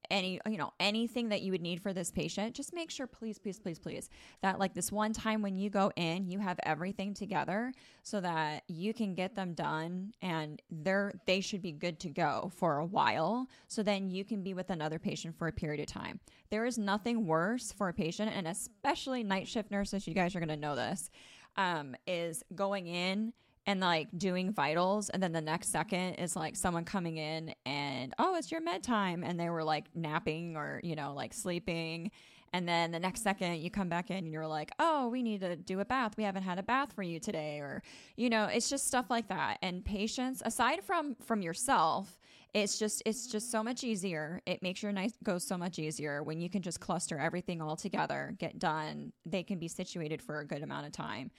any 0.09 0.39
you 0.49 0.57
know 0.57 0.71
anything 0.79 1.29
that 1.29 1.41
you 1.41 1.51
would 1.51 1.61
need 1.61 1.81
for 1.81 1.93
this 1.93 2.11
patient 2.11 2.55
just 2.55 2.73
make 2.73 2.91
sure 2.91 3.07
please 3.07 3.37
please 3.37 3.59
please 3.59 3.79
please 3.79 4.09
that 4.41 4.59
like 4.59 4.73
this 4.73 4.91
one 4.91 5.13
time 5.13 5.41
when 5.41 5.55
you 5.55 5.69
go 5.69 5.91
in 5.95 6.29
you 6.29 6.39
have 6.39 6.59
everything 6.63 7.13
together 7.13 7.71
so 8.03 8.21
that 8.21 8.63
you 8.67 8.93
can 8.93 9.15
get 9.15 9.35
them 9.35 9.53
done 9.53 10.13
and 10.21 10.61
they're 10.69 11.13
they 11.25 11.41
should 11.41 11.61
be 11.61 11.71
good 11.71 11.99
to 11.99 12.09
go 12.09 12.51
for 12.55 12.77
a 12.77 12.85
while. 12.85 13.47
So 13.67 13.83
then 13.83 14.09
you 14.09 14.23
can 14.23 14.43
be 14.43 14.53
with 14.53 14.69
another 14.69 14.99
patient 14.99 15.37
for 15.37 15.47
a 15.47 15.51
period 15.51 15.81
of 15.81 15.87
time. 15.87 16.19
There 16.49 16.65
is 16.65 16.77
nothing 16.77 17.25
worse 17.25 17.71
for 17.71 17.89
a 17.89 17.93
patient 17.93 18.31
and 18.35 18.47
especially 18.47 19.23
night 19.23 19.47
shift 19.47 19.71
nurses 19.71 20.07
you 20.07 20.13
guys 20.13 20.35
are 20.35 20.39
going 20.39 20.49
to 20.49 20.57
know 20.57 20.75
this 20.75 21.09
um, 21.57 21.95
is 22.05 22.43
going 22.53 22.87
in 22.87 23.33
and 23.67 23.79
like 23.79 24.07
doing 24.17 24.51
vitals 24.51 25.09
and 25.09 25.21
then 25.21 25.31
the 25.31 25.41
next 25.41 25.71
second 25.71 26.15
is 26.15 26.35
like 26.35 26.55
someone 26.55 26.85
coming 26.85 27.17
in 27.17 27.53
and 27.65 28.13
oh 28.19 28.35
it's 28.35 28.51
your 28.51 28.61
med 28.61 28.83
time 28.83 29.23
and 29.23 29.39
they 29.39 29.49
were 29.49 29.63
like 29.63 29.85
napping 29.95 30.55
or 30.55 30.79
you 30.83 30.95
know 30.95 31.13
like 31.13 31.33
sleeping. 31.33 32.11
And 32.53 32.69
then 32.69 32.91
the 32.91 32.99
next 32.99 33.21
second 33.21 33.57
you 33.57 33.69
come 33.69 33.89
back 33.89 34.09
in 34.11 34.17
and 34.17 34.31
you're 34.31 34.47
like 34.47 34.71
oh 34.79 35.09
we 35.09 35.23
need 35.23 35.41
to 35.41 35.55
do 35.55 35.79
a 35.79 35.85
bath. 35.85 36.13
We 36.17 36.23
haven't 36.23 36.43
had 36.43 36.59
a 36.59 36.63
bath 36.63 36.93
for 36.93 37.03
you 37.03 37.19
today 37.19 37.57
or 37.59 37.81
you 38.15 38.29
know 38.29 38.45
it's 38.45 38.69
just 38.69 38.87
stuff 38.87 39.09
like 39.09 39.29
that. 39.29 39.57
And 39.61 39.83
patients 39.83 40.41
aside 40.45 40.83
from 40.83 41.15
from 41.15 41.41
yourself 41.41 42.19
it's 42.53 42.79
just 42.79 43.01
it's 43.05 43.27
just 43.27 43.51
so 43.51 43.61
much 43.63 43.83
easier. 43.83 44.41
It 44.45 44.63
makes 44.63 44.81
your 44.81 44.93
night 44.93 45.11
go 45.23 45.37
so 45.39 45.57
much 45.57 45.79
easier 45.79 46.23
when 46.23 46.39
you 46.39 46.49
can 46.49 46.61
just 46.61 46.79
cluster 46.79 47.17
everything 47.17 47.61
all 47.61 47.75
together 47.75 48.35
get 48.37 48.59
done. 48.59 49.11
They 49.25 49.43
can 49.43 49.57
be 49.57 49.67
situated 49.67 50.21
for 50.21 50.39
a 50.39 50.45
good 50.45 50.61
amount 50.61 50.85
of 50.85 50.93
time 50.93 51.31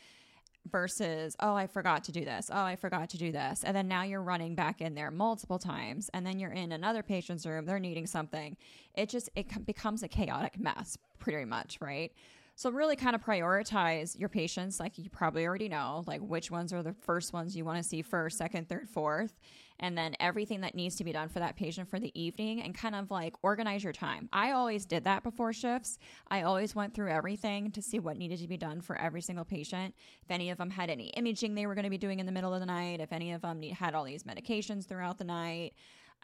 versus 0.71 1.37
oh 1.41 1.55
i 1.55 1.67
forgot 1.67 2.05
to 2.05 2.13
do 2.13 2.25
this. 2.25 2.51
Oh 2.53 2.63
i 2.63 2.77
forgot 2.77 3.11
to 3.11 3.19
do 3.19 3.33
this. 3.33 3.65
And 3.65 3.77
then 3.77 3.89
now 3.89 4.03
you're 4.03 4.23
running 4.23 4.55
back 4.55 4.81
in 4.81 4.95
there 4.95 5.11
multiple 5.11 5.59
times 5.59 6.11
and 6.15 6.27
then 6.27 6.39
you're 6.39 6.53
in 6.53 6.73
another 6.73 7.03
patient's 7.03 7.47
room 7.47 7.65
they're 7.67 7.79
needing 7.79 8.07
something. 8.07 8.57
It 8.95 9.09
just 9.09 9.29
it 9.35 9.67
becomes 9.67 10.03
a 10.03 10.09
chaotic 10.09 10.59
mess 10.59 10.99
pretty 11.19 11.45
much 11.45 11.79
right 11.81 12.13
so 12.57 12.71
really 12.71 12.97
kind 12.97 13.15
of 13.15 13.23
prioritize 13.23 14.19
your 14.19 14.29
patients 14.29 14.81
like 14.81 14.99
you 14.99 15.09
probably 15.09 15.47
already 15.47 15.69
know 15.69 16.03
like 16.07 16.21
which 16.21 16.51
ones 16.51 16.73
are 16.73 16.83
the 16.83 16.95
first 16.95 17.33
ones 17.33 17.57
you 17.57 17.65
want 17.65 17.77
to 17.77 17.85
see 17.89 18.03
first 18.03 18.39
second 18.39 18.69
third 18.69 18.89
fourth 18.89 19.39
and 19.79 19.97
then 19.97 20.17
everything 20.21 20.63
that 20.63 20.75
needs 20.75 20.97
to 20.97 21.05
be 21.05 21.13
done 21.13 21.29
for 21.29 21.39
that 21.39 21.57
patient 21.57 21.89
for 21.89 21.99
the 21.99 22.19
evening 22.21 22.63
and 22.63 22.75
kind 22.75 22.95
of 22.95 23.11
like 23.11 23.35
organize 23.43 23.85
your 23.85 23.93
time. 23.93 24.29
I 24.33 24.53
always 24.53 24.87
did 24.87 25.05
that 25.05 25.23
before 25.23 25.53
shifts. 25.53 25.99
I 26.29 26.43
always 26.43 26.75
went 26.75 26.95
through 26.95 27.11
everything 27.11 27.71
to 27.73 27.83
see 27.83 27.99
what 27.99 28.17
needed 28.17 28.39
to 28.41 28.49
be 28.49 28.57
done 28.57 28.81
for 28.81 28.97
every 28.97 29.21
single 29.21 29.45
patient. 29.45 29.95
If 30.23 30.31
any 30.31 30.51
of 30.51 30.59
them 30.59 30.71
had 30.71 30.91
any 30.91 31.09
imaging 31.09 31.55
they 31.55 31.67
were 31.67 31.75
going 31.75 31.85
to 31.85 31.91
be 31.91 31.99
doing 31.99 32.21
in 32.21 32.27
the 32.27 32.33
middle 32.33 32.55
of 32.55 32.61
the 32.61 32.67
night, 32.67 33.01
if 33.01 33.13
any 33.13 33.33
of 33.33 33.43
them 33.43 33.63
had 33.63 33.95
all 33.95 34.05
these 34.05 34.25
medications 34.25 34.87
throughout 34.87 35.19
the 35.19 35.25
night, 35.25 35.75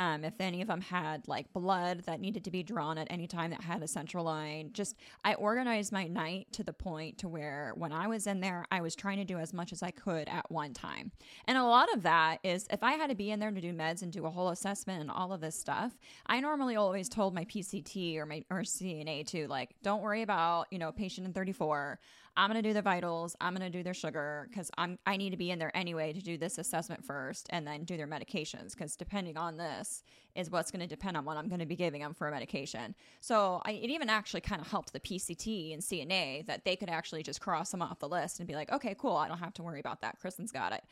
um, 0.02 0.24
if 0.24 0.34
any 0.40 0.60
of 0.62 0.66
them 0.66 0.80
had 0.80 1.28
like 1.28 1.52
blood 1.52 2.02
that 2.06 2.20
needed 2.20 2.42
to 2.42 2.50
be 2.50 2.64
drawn 2.64 2.98
at 2.98 3.06
any 3.08 3.28
time 3.28 3.50
that 3.50 3.62
had 3.62 3.82
a 3.84 3.86
central 3.86 4.24
line, 4.24 4.70
just 4.72 4.96
I 5.24 5.34
organized 5.34 5.92
my 5.92 6.08
night 6.08 6.48
to 6.52 6.64
the 6.64 6.72
point 6.72 7.18
to 7.18 7.28
where 7.28 7.72
when 7.76 7.92
I 7.92 8.08
was 8.08 8.26
in 8.26 8.40
there, 8.40 8.66
I 8.72 8.80
was 8.80 8.96
trying 8.96 9.18
to 9.18 9.24
do 9.24 9.38
as 9.38 9.54
much 9.54 9.72
as 9.72 9.80
I 9.80 9.92
could 9.92 10.28
at 10.28 10.50
one 10.50 10.74
time. 10.74 11.12
And 11.46 11.56
a 11.56 11.62
lot 11.62 11.92
of 11.94 12.02
that 12.02 12.38
is 12.42 12.66
if 12.70 12.82
I 12.82 12.94
had 12.94 13.10
to 13.10 13.14
be 13.14 13.30
in 13.30 13.38
there 13.38 13.52
to 13.52 13.60
do 13.60 13.72
meds 13.72 14.02
and 14.02 14.10
do 14.10 14.26
a 14.26 14.30
whole 14.30 14.48
assessment 14.48 15.02
and 15.02 15.10
all 15.10 15.32
of 15.32 15.40
this 15.40 15.54
stuff, 15.54 15.96
I 16.26 16.40
normally 16.40 16.74
always 16.74 17.08
told 17.08 17.32
my 17.32 17.44
PCT 17.44 18.16
or 18.16 18.26
my 18.26 18.44
or 18.50 18.62
CNA 18.62 19.28
to 19.28 19.46
like, 19.46 19.70
don't 19.84 20.02
worry 20.02 20.22
about 20.22 20.66
you 20.72 20.80
know 20.80 20.90
patient 20.90 21.28
in 21.28 21.32
34. 21.32 22.00
I'm 22.36 22.50
going 22.50 22.62
to 22.62 22.66
do 22.68 22.72
their 22.72 22.82
vitals. 22.82 23.36
I'm 23.40 23.54
going 23.54 23.70
to 23.70 23.76
do 23.76 23.82
their 23.82 23.94
sugar 23.94 24.46
because 24.48 24.70
I'm 24.78 24.98
I 25.06 25.16
need 25.16 25.30
to 25.30 25.36
be 25.36 25.50
in 25.50 25.58
there 25.58 25.74
anyway 25.76 26.12
to 26.12 26.20
do 26.20 26.38
this 26.38 26.58
assessment 26.58 27.04
first 27.04 27.46
and 27.50 27.66
then 27.66 27.84
do 27.84 27.96
their 27.96 28.06
medications 28.06 28.72
because 28.72 28.96
depending 28.96 29.36
on 29.36 29.56
this 29.56 30.02
is 30.34 30.50
what's 30.50 30.70
going 30.70 30.80
to 30.80 30.86
depend 30.86 31.16
on 31.16 31.24
what 31.24 31.36
I'm 31.36 31.48
going 31.48 31.60
to 31.60 31.66
be 31.66 31.76
giving 31.76 32.00
them 32.00 32.14
for 32.14 32.28
a 32.28 32.30
medication. 32.30 32.94
So 33.20 33.60
I, 33.66 33.72
it 33.72 33.90
even 33.90 34.08
actually 34.08 34.40
kind 34.40 34.60
of 34.62 34.66
helped 34.66 34.92
the 34.92 35.00
PCT 35.00 35.74
and 35.74 35.82
CNA 35.82 36.46
that 36.46 36.64
they 36.64 36.74
could 36.74 36.88
actually 36.88 37.22
just 37.22 37.40
cross 37.40 37.70
them 37.70 37.82
off 37.82 37.98
the 37.98 38.08
list 38.08 38.38
and 38.40 38.48
be 38.48 38.54
like, 38.54 38.72
okay, 38.72 38.96
cool, 38.98 39.16
I 39.16 39.28
don't 39.28 39.38
have 39.38 39.54
to 39.54 39.62
worry 39.62 39.80
about 39.80 40.00
that. 40.00 40.18
Kristen's 40.18 40.52
got 40.52 40.72
it. 40.72 40.82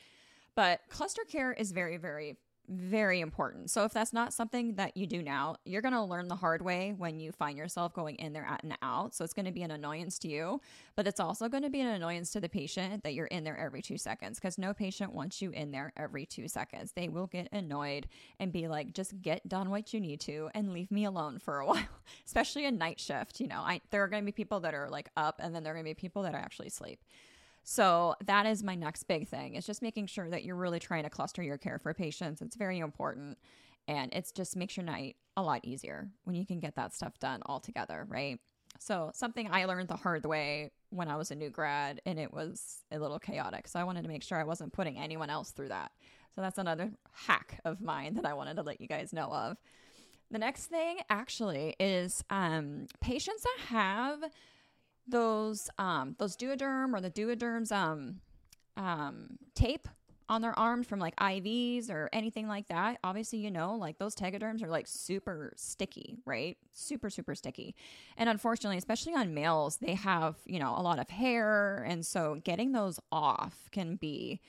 But 0.55 0.81
cluster 0.91 1.23
care 1.27 1.53
is 1.53 1.73
very, 1.73 1.97
very 1.97 2.37
very 2.71 3.21
important. 3.21 3.69
So 3.69 3.85
if 3.85 3.93
that's 3.93 4.13
not 4.13 4.33
something 4.33 4.75
that 4.77 4.97
you 4.97 5.07
do 5.07 5.23
now, 5.23 5.57
you're 5.65 5.83
going 5.83 5.95
to 5.95 6.03
learn 6.03 6.29
the 6.29 6.37
hard 6.37 6.63
way 6.63 6.95
when 6.97 7.19
you 7.19 7.33
find 7.33 7.59
yourself 7.59 7.93
going 7.93 8.15
in 8.17 8.33
there 8.33 8.47
at 8.49 8.63
and 8.63 8.79
out. 8.81 9.15
So 9.15 9.25
it's 9.25 9.35
going 9.35 9.47
to 9.47 9.53
be 9.53 9.63
an 9.63 9.73
annoyance 9.73 10.19
to 10.21 10.29
you, 10.29 10.61
but 10.95 11.07
it's 11.07 11.19
also 11.19 11.49
going 11.49 11.65
to 11.65 11.71
be 11.71 11.81
an 11.81 11.89
annoyance 11.89 12.31
to 12.31 12.41
the 12.41 12.49
patient 12.49 13.03
that 13.03 13.15
you're 13.15 13.27
in 13.27 13.43
there 13.43 13.59
every 13.59 13.83
2 13.83 13.99
seconds 13.99 14.39
because 14.39 14.57
no 14.57 14.73
patient 14.73 15.13
wants 15.13 15.43
you 15.43 15.51
in 15.51 15.73
there 15.73 15.93
every 15.97 16.25
2 16.25 16.47
seconds. 16.47 16.93
They 16.93 17.09
will 17.09 17.27
get 17.27 17.49
annoyed 17.53 18.07
and 18.39 18.53
be 18.53 18.69
like 18.69 18.93
just 18.95 19.21
get 19.21 19.49
done 19.49 19.71
what 19.71 19.93
you 19.93 20.01
need 20.01 20.21
to 20.21 20.49
and 20.55 20.73
leave 20.73 20.93
me 20.93 21.05
alone 21.05 21.41
for 21.41 21.59
a 21.59 21.67
while. 21.67 21.83
Especially 22.25 22.67
a 22.67 22.71
night 22.71 23.01
shift, 23.01 23.41
you 23.41 23.49
know. 23.49 23.61
I 23.61 23.81
there 23.91 24.05
are 24.05 24.09
going 24.09 24.23
to 24.23 24.27
be 24.27 24.33
people 24.33 24.61
that 24.61 24.75
are 24.75 24.89
like 24.89 25.09
up 25.17 25.41
and 25.43 25.55
then 25.55 25.65
there 25.65 25.73
are 25.73 25.77
going 25.77 25.87
to 25.87 25.91
be 25.91 25.95
people 25.95 26.23
that 26.23 26.35
are 26.35 26.41
actually 26.41 26.69
asleep. 26.69 27.01
So 27.63 28.15
that 28.25 28.47
is 28.47 28.63
my 28.63 28.75
next 28.75 29.05
big 29.05 29.29
thing. 29.29 29.55
It's 29.55 29.67
just 29.67 29.83
making 29.83 30.07
sure 30.07 30.29
that 30.31 30.45
you're 30.45 30.57
really 30.57 30.79
trying 30.79 31.05
to 31.05 31.11
cluster 31.11 31.43
your 31.43 31.59
care 31.59 31.79
for 31.79 31.95
patients. 31.95 32.41
It's 32.43 32.57
very 32.57 32.79
important. 32.79 33.39
And 33.87 34.13
it's 34.13 34.33
just 34.33 34.57
makes 34.57 34.77
your 34.77 34.85
night 34.87 35.17
a 35.37 35.43
lot 35.43 35.65
easier 35.65 36.09
when 36.25 36.37
you 36.37 36.47
can 36.47 36.61
get 36.61 36.77
that 36.77 36.95
stuff 36.95 37.19
done 37.19 37.43
all 37.47 37.61
together, 37.61 38.07
right? 38.09 38.39
So 38.79 39.11
something 39.15 39.49
I 39.51 39.65
learned 39.65 39.89
the 39.89 39.97
hard 39.97 40.25
way 40.25 40.71
when 40.91 41.09
I 41.09 41.17
was 41.17 41.31
a 41.31 41.35
new 41.35 41.51
grad 41.51 42.01
and 42.07 42.19
it 42.19 42.33
was 42.33 42.85
a 42.93 42.99
little 42.99 43.19
chaotic. 43.19 43.69
So 43.69 43.81
I 43.81 43.85
wanted 43.85 44.03
to 44.03 44.09
make 44.09 44.23
sure 44.23 44.39
I 44.39 44.45
wasn't 44.45 44.73
putting 44.73 44.97
anyone 44.97 45.31
else 45.31 45.51
through 45.51 45.69
that. 45.69 45.91
So 46.35 46.41
that's 46.41 46.59
another 46.59 46.93
hack 47.13 47.61
of 47.65 47.81
mine 47.81 48.15
that 48.15 48.25
I 48.25 48.35
wanted 48.35 48.57
to 48.57 48.63
let 48.63 48.81
you 48.81 48.87
guys 48.87 49.13
know 49.13 49.33
of. 49.33 49.57
The 50.31 50.39
next 50.39 50.67
thing 50.67 50.99
actually 51.11 51.75
is 51.81 52.23
um, 52.31 52.87
patients 53.01 53.43
that 53.43 53.67
have 53.67 54.21
those 55.11 55.69
um 55.79 56.17
those 56.19 56.37
duoderm 56.37 56.95
or 56.95 57.01
the 57.01 57.11
duoderms 57.11 57.73
um 57.73 58.21
um 58.77 59.39
tape 59.55 59.89
on 60.31 60.43
their 60.43 60.57
arms 60.57 60.87
from 60.87 61.01
like 61.01 61.17
IVs 61.17 61.91
or 61.91 62.09
anything 62.13 62.47
like 62.47 62.69
that. 62.69 62.99
Obviously, 63.03 63.41
you 63.41 63.51
know, 63.51 63.75
like 63.75 63.99
those 63.99 64.15
tegaderms 64.15 64.63
are 64.63 64.69
like 64.69 64.87
super 64.87 65.53
sticky, 65.57 66.19
right? 66.25 66.57
Super, 66.73 67.11
super 67.11 67.35
sticky. 67.35 67.75
And 68.17 68.29
unfortunately, 68.29 68.79
especially 68.79 69.13
on 69.15 69.35
males, 69.35 69.79
they 69.79 69.95
have, 69.95 70.37
you 70.47 70.61
know, 70.61 70.73
a 70.77 70.83
lot 70.83 71.01
of 71.01 71.11
hair. 71.11 71.85
And 71.87 72.07
so 72.07 72.41
getting 72.45 72.71
those 72.71 73.01
off 73.11 73.69
can 73.73 73.97
be 73.97 74.41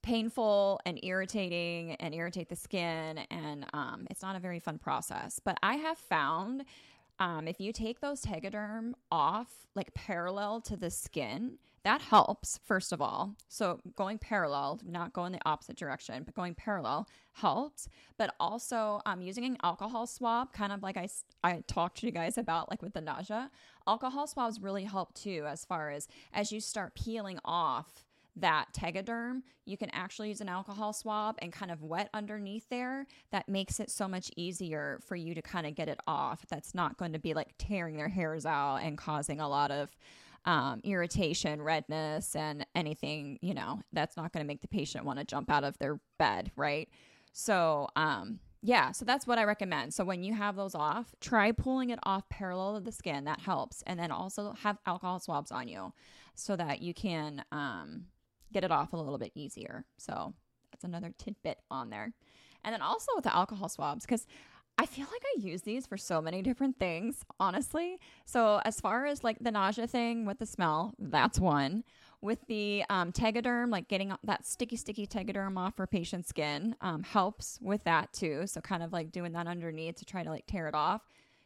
painful 0.00 0.80
and 0.86 1.00
irritating 1.02 1.96
and 1.96 2.14
irritate 2.14 2.48
the 2.48 2.54
skin. 2.54 3.18
And 3.28 3.66
um, 3.72 4.06
it's 4.08 4.22
not 4.22 4.36
a 4.36 4.38
very 4.38 4.60
fun 4.60 4.78
process. 4.78 5.40
But 5.44 5.58
I 5.60 5.74
have 5.74 5.98
found 5.98 6.64
um, 7.18 7.48
if 7.48 7.60
you 7.60 7.72
take 7.72 8.00
those 8.00 8.22
tegaderm 8.22 8.92
off 9.10 9.48
like 9.74 9.94
parallel 9.94 10.60
to 10.62 10.76
the 10.76 10.90
skin, 10.90 11.58
that 11.84 12.00
helps, 12.00 12.58
first 12.64 12.92
of 12.92 13.00
all. 13.00 13.36
So 13.48 13.80
going 13.94 14.18
parallel, 14.18 14.80
not 14.84 15.12
going 15.12 15.30
the 15.30 15.38
opposite 15.46 15.76
direction, 15.76 16.24
but 16.24 16.34
going 16.34 16.54
parallel 16.54 17.06
helps. 17.32 17.88
But 18.18 18.34
also 18.40 19.00
um, 19.06 19.20
using 19.20 19.44
an 19.44 19.56
alcohol 19.62 20.06
swab, 20.06 20.52
kind 20.52 20.72
of 20.72 20.82
like 20.82 20.96
I, 20.96 21.08
I 21.44 21.62
talked 21.68 21.98
to 21.98 22.06
you 22.06 22.12
guys 22.12 22.38
about, 22.38 22.70
like 22.70 22.82
with 22.82 22.94
the 22.94 23.00
nausea, 23.00 23.50
alcohol 23.86 24.26
swabs 24.26 24.60
really 24.60 24.84
help 24.84 25.14
too, 25.14 25.44
as 25.46 25.64
far 25.64 25.90
as 25.90 26.08
as 26.32 26.50
you 26.50 26.60
start 26.60 26.96
peeling 26.96 27.38
off 27.44 28.05
that 28.36 28.66
tegaderm, 28.76 29.42
you 29.64 29.76
can 29.76 29.90
actually 29.90 30.28
use 30.28 30.40
an 30.40 30.48
alcohol 30.48 30.92
swab 30.92 31.36
and 31.38 31.52
kind 31.52 31.70
of 31.70 31.82
wet 31.82 32.10
underneath 32.12 32.68
there. 32.68 33.06
That 33.32 33.48
makes 33.48 33.80
it 33.80 33.90
so 33.90 34.06
much 34.06 34.30
easier 34.36 35.00
for 35.06 35.16
you 35.16 35.34
to 35.34 35.42
kind 35.42 35.66
of 35.66 35.74
get 35.74 35.88
it 35.88 35.98
off. 36.06 36.44
That's 36.48 36.74
not 36.74 36.98
going 36.98 37.12
to 37.14 37.18
be 37.18 37.34
like 37.34 37.54
tearing 37.58 37.96
their 37.96 38.08
hairs 38.08 38.44
out 38.44 38.76
and 38.76 38.98
causing 38.98 39.40
a 39.40 39.48
lot 39.48 39.70
of 39.70 39.90
um, 40.44 40.80
irritation, 40.84 41.60
redness, 41.60 42.36
and 42.36 42.64
anything, 42.74 43.38
you 43.42 43.54
know, 43.54 43.80
that's 43.92 44.16
not 44.16 44.32
going 44.32 44.44
to 44.44 44.46
make 44.46 44.60
the 44.60 44.68
patient 44.68 45.04
want 45.04 45.18
to 45.18 45.24
jump 45.24 45.50
out 45.50 45.64
of 45.64 45.76
their 45.78 45.98
bed, 46.18 46.52
right? 46.56 46.88
So, 47.32 47.88
um, 47.96 48.38
yeah, 48.62 48.92
so 48.92 49.04
that's 49.04 49.26
what 49.26 49.38
I 49.38 49.44
recommend. 49.44 49.92
So 49.92 50.04
when 50.04 50.22
you 50.22 50.34
have 50.34 50.56
those 50.56 50.74
off, 50.74 51.14
try 51.20 51.52
pulling 51.52 51.90
it 51.90 51.98
off 52.04 52.28
parallel 52.28 52.74
to 52.74 52.80
the 52.80 52.92
skin. 52.92 53.24
That 53.24 53.40
helps. 53.40 53.82
And 53.86 53.98
then 53.98 54.10
also 54.10 54.54
have 54.62 54.78
alcohol 54.86 55.20
swabs 55.20 55.52
on 55.52 55.68
you 55.68 55.92
so 56.34 56.56
that 56.56 56.80
you 56.80 56.94
can 56.94 57.44
um, 57.52 58.06
get 58.52 58.64
it 58.64 58.70
off 58.70 58.92
a 58.92 58.96
little 58.96 59.18
bit 59.18 59.32
easier. 59.34 59.84
So 59.96 60.34
that's 60.70 60.84
another 60.84 61.12
tidbit 61.18 61.58
on 61.70 61.90
there. 61.90 62.12
And 62.64 62.72
then 62.72 62.82
also 62.82 63.12
with 63.14 63.24
the 63.24 63.34
alcohol 63.34 63.68
swabs, 63.68 64.04
because 64.04 64.26
I 64.78 64.84
feel 64.84 65.06
like 65.10 65.22
I 65.24 65.40
use 65.40 65.62
these 65.62 65.86
for 65.86 65.96
so 65.96 66.20
many 66.20 66.42
different 66.42 66.78
things, 66.78 67.24
honestly. 67.40 67.98
So 68.26 68.60
as 68.64 68.78
far 68.80 69.06
as 69.06 69.24
like 69.24 69.38
the 69.40 69.50
nausea 69.50 69.86
thing 69.86 70.26
with 70.26 70.38
the 70.38 70.46
smell, 70.46 70.92
that's 70.98 71.38
one. 71.38 71.84
With 72.20 72.46
the 72.46 72.84
um, 72.90 73.12
tegaderm, 73.12 73.70
like 73.70 73.88
getting 73.88 74.12
that 74.24 74.46
sticky, 74.46 74.76
sticky 74.76 75.06
tegaderm 75.06 75.56
off 75.56 75.76
for 75.76 75.86
patient 75.86 76.26
skin 76.26 76.76
um, 76.80 77.02
helps 77.02 77.58
with 77.62 77.84
that 77.84 78.12
too. 78.12 78.46
So 78.46 78.60
kind 78.60 78.82
of 78.82 78.92
like 78.92 79.12
doing 79.12 79.32
that 79.32 79.46
underneath 79.46 79.96
to 79.96 80.04
try 80.04 80.22
to 80.22 80.30
like 80.30 80.46
tear 80.46 80.68
it 80.68 80.74
off 80.74 81.02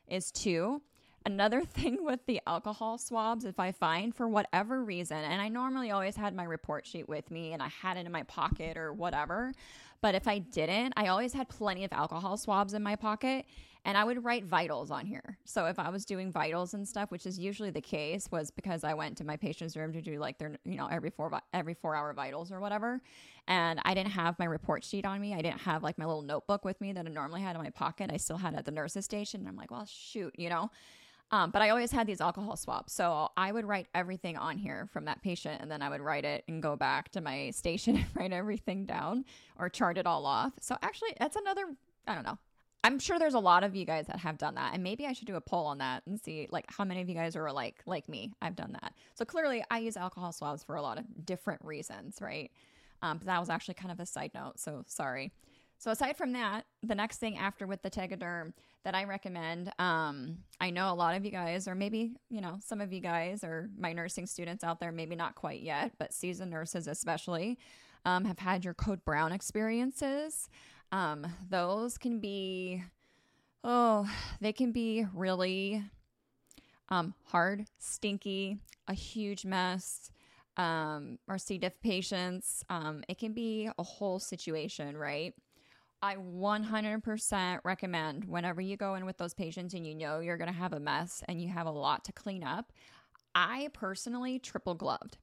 is 0.09 0.33
two. 0.33 0.83
Another 1.25 1.62
thing 1.65 2.05
with 2.05 2.25
the 2.27 2.41
alcohol 2.47 2.99
swabs, 2.99 3.45
if 3.45 3.59
I 3.59 3.73
find 3.73 4.15
for 4.15 4.29
whatever 4.29 4.83
reason, 4.83 5.19
and 5.19 5.41
I 5.41 5.49
normally 5.49 5.91
always 5.91 6.17
had 6.17 6.35
my 6.35 6.45
report 6.45 6.87
sheet 6.87 7.09
with 7.09 7.31
me 7.31 7.53
and 7.53 7.62
I 7.62 7.69
had 7.69 7.97
it 7.97 8.07
in 8.07 8.12
my 8.12 8.23
pocket 8.25 8.77
or 8.77 8.93
whatever, 8.93 9.53
but 10.02 10.14
if 10.14 10.26
I 10.26 10.38
didn't, 10.38 10.95
I 10.97 11.09
always 11.09 11.33
had 11.33 11.49
plenty 11.49 11.85
of 11.85 11.92
alcohol 11.92 12.37
swabs 12.37 12.75
in 12.75 12.83
my 12.83 12.97
pocket 12.97 13.47
and 13.85 13.97
I 13.97 14.04
would 14.04 14.23
write 14.25 14.45
vitals 14.45 14.90
on 14.90 15.07
here. 15.07 15.38
So 15.45 15.66
if 15.66 15.78
I 15.78 15.88
was 15.88 16.04
doing 16.04 16.30
vitals 16.30 16.75
and 16.75 16.87
stuff, 16.87 17.11
which 17.11 17.25
is 17.25 17.38
usually 17.38 17.71
the 17.71 17.80
case, 17.80 18.28
was 18.30 18.50
because 18.50 18.85
I 18.85 18.92
went 18.92 19.16
to 19.19 19.25
my 19.25 19.37
patient's 19.37 19.76
room 19.76 19.92
to 19.95 20.02
do 20.02 20.19
like 20.19 20.38
their, 20.38 20.59
you 20.64 20.76
know, 20.76 20.87
every 20.87 21.11
four 21.11 21.40
every 21.54 21.75
four 21.75 21.97
hour 21.97 22.12
vitals 22.12 22.52
or 22.52 22.61
whatever, 22.61 23.00
and 23.49 23.80
I 23.85 23.95
didn't 23.95 24.11
have 24.11 24.38
my 24.38 24.45
report 24.45 24.85
sheet 24.85 25.07
on 25.07 25.21
me. 25.21 25.35
I 25.35 25.40
didn't 25.40 25.61
have 25.62 25.83
like 25.83 25.97
my 25.97 26.04
little 26.04 26.23
notebook 26.23 26.64
with 26.64 26.80
me 26.80 26.92
that 26.92 27.07
I 27.07 27.09
normally 27.09 27.40
had 27.40 27.57
in 27.57 27.62
my 27.62 27.71
pocket. 27.71 28.11
I 28.12 28.19
still 28.19 28.37
had 28.37 28.54
at 28.54 28.66
the 28.66 28.71
nurse's 28.71 29.07
station. 29.07 29.40
And 29.40 29.49
I'm 29.49 29.57
like, 29.57 29.71
well, 29.71 29.87
shoot, 29.87 30.35
you 30.37 30.50
know. 30.50 30.71
Um, 31.33 31.51
but 31.51 31.63
I 31.63 31.71
always 31.71 31.93
had 31.93 32.07
these 32.07 32.21
alcohol 32.21 32.57
swabs. 32.57 32.93
So 32.93 33.29
I 33.37 33.53
would 33.53 33.65
write 33.65 33.87
everything 33.95 34.37
on 34.37 34.59
here 34.59 34.89
from 34.93 35.05
that 35.05 35.23
patient 35.23 35.63
and 35.63 35.71
then 35.71 35.81
I 35.81 35.89
would 35.89 36.01
write 36.01 36.25
it 36.25 36.45
and 36.49 36.63
go 36.63 36.77
back 36.77 37.11
to 37.13 37.21
my 37.21 37.51
station 37.55 37.97
and 37.97 38.07
write 38.15 38.33
everything 38.33 38.85
down 38.85 39.25
or 39.59 39.69
chart 39.69 39.99
it 39.99 40.07
all 40.07 40.27
off. 40.27 40.53
So 40.61 40.77
actually, 40.83 41.15
that's 41.19 41.37
another, 41.37 41.65
I 42.07 42.15
don't 42.15 42.25
know. 42.25 42.39
I'm 42.83 42.99
sure 42.99 43.19
there's 43.19 43.35
a 43.35 43.41
lot 43.41 43.63
of 43.63 43.77
you 43.77 43.85
guys 43.85 44.07
that 44.07 44.19
have 44.21 44.39
done 44.39 44.55
that. 44.55 44.73
And 44.73 44.83
maybe 44.83 45.07
I 45.07 45.13
should 45.13 45.27
do 45.27 45.37
a 45.37 45.41
poll 45.41 45.67
on 45.67 45.79
that 45.79 46.03
and 46.07 46.19
see 46.19 46.49
like 46.51 46.65
how 46.69 46.85
many 46.85 47.03
of 47.03 47.09
you 47.09 47.15
guys 47.15 47.37
are 47.37 47.53
like 47.53 47.77
like 47.85 48.09
me. 48.09 48.33
I've 48.41 48.57
done 48.57 48.73
that. 48.81 48.95
So 49.15 49.25
clearly 49.27 49.63
I 49.71 49.81
use 49.81 49.99
alcohol 49.99 50.33
swabs 50.33 50.65
for 50.65 50.77
a 50.77 50.83
lot 50.83 50.99
of 50.99 51.05
different 51.27 51.63
reasons, 51.63 52.19
right? 52.23 52.51
Um, 53.03 53.19
but 53.19 53.27
that 53.27 53.39
was 53.39 53.51
actually 53.51 53.75
kind 53.75 53.93
of 53.93 54.01
a 54.01 54.07
side 54.07 54.31
note. 54.35 54.59
So 54.59 54.85
sorry. 54.87 55.31
So 55.81 55.91
aside 55.91 56.19
from 56.19 56.35
that, 56.35 56.67
the 56.83 56.95
next 56.95 57.17
thing 57.17 57.39
after 57.39 57.67
with 57.67 57.81
the 57.81 57.91
Tegaderm 57.91 58.53
that 58.85 58.95
I 58.95 59.05
recommend, 59.05 59.73
um, 59.79 60.37
I 60.61 60.69
know 60.69 60.93
a 60.93 60.95
lot 60.95 61.17
of 61.17 61.25
you 61.25 61.31
guys, 61.31 61.67
or 61.67 61.75
maybe 61.75 62.13
you 62.29 62.43
know 62.43 62.59
some 62.63 62.83
of 62.83 62.93
you 62.93 63.01
guys, 63.01 63.43
or 63.43 63.71
my 63.79 63.95
nursing 63.95 64.27
students 64.27 64.63
out 64.63 64.79
there, 64.79 64.93
maybe 64.93 65.17
not 65.17 65.37
quite 65.37 65.63
yet, 65.63 65.93
but 65.99 66.13
seasoned 66.13 66.51
nurses 66.51 66.87
especially, 66.87 67.59
um, 68.05 68.27
have 68.27 68.39
had 68.39 68.63
your 68.63 68.75
Code 68.75 69.03
Brown 69.07 69.33
experiences. 69.33 70.51
Um, 70.93 71.27
those 71.49 71.97
can 71.97 72.21
be, 72.21 72.85
oh, 73.65 74.07
they 74.39 74.53
can 74.53 74.73
be 74.73 75.07
really 75.15 75.83
um, 76.91 77.15
hard, 77.25 77.65
stinky, 77.79 78.59
a 78.87 78.93
huge 78.93 79.47
mess 79.47 80.11
um, 80.59 81.19
or 81.27 81.39
C. 81.39 81.57
diff 81.57 81.81
patients. 81.81 82.67
Um, 82.69 83.03
it 83.09 83.17
can 83.17 83.33
be 83.33 83.71
a 83.79 83.83
whole 83.83 84.19
situation, 84.19 84.95
right? 84.95 85.33
I 86.02 86.16
100% 86.16 87.61
recommend 87.62 88.25
whenever 88.25 88.61
you 88.61 88.76
go 88.76 88.95
in 88.95 89.04
with 89.04 89.19
those 89.19 89.35
patients 89.35 89.75
and 89.75 89.87
you 89.87 89.95
know 89.95 90.21
you're 90.21 90.38
going 90.38 90.50
to 90.50 90.57
have 90.57 90.73
a 90.73 90.80
mess 90.80 91.23
and 91.28 91.40
you 91.40 91.49
have 91.49 91.66
a 91.66 91.71
lot 91.71 92.04
to 92.07 92.12
clean 92.12 92.42
up. 92.42 92.73
I 93.35 93.69
personally 93.75 94.38
triple 94.38 94.75
gloved. 94.75 95.19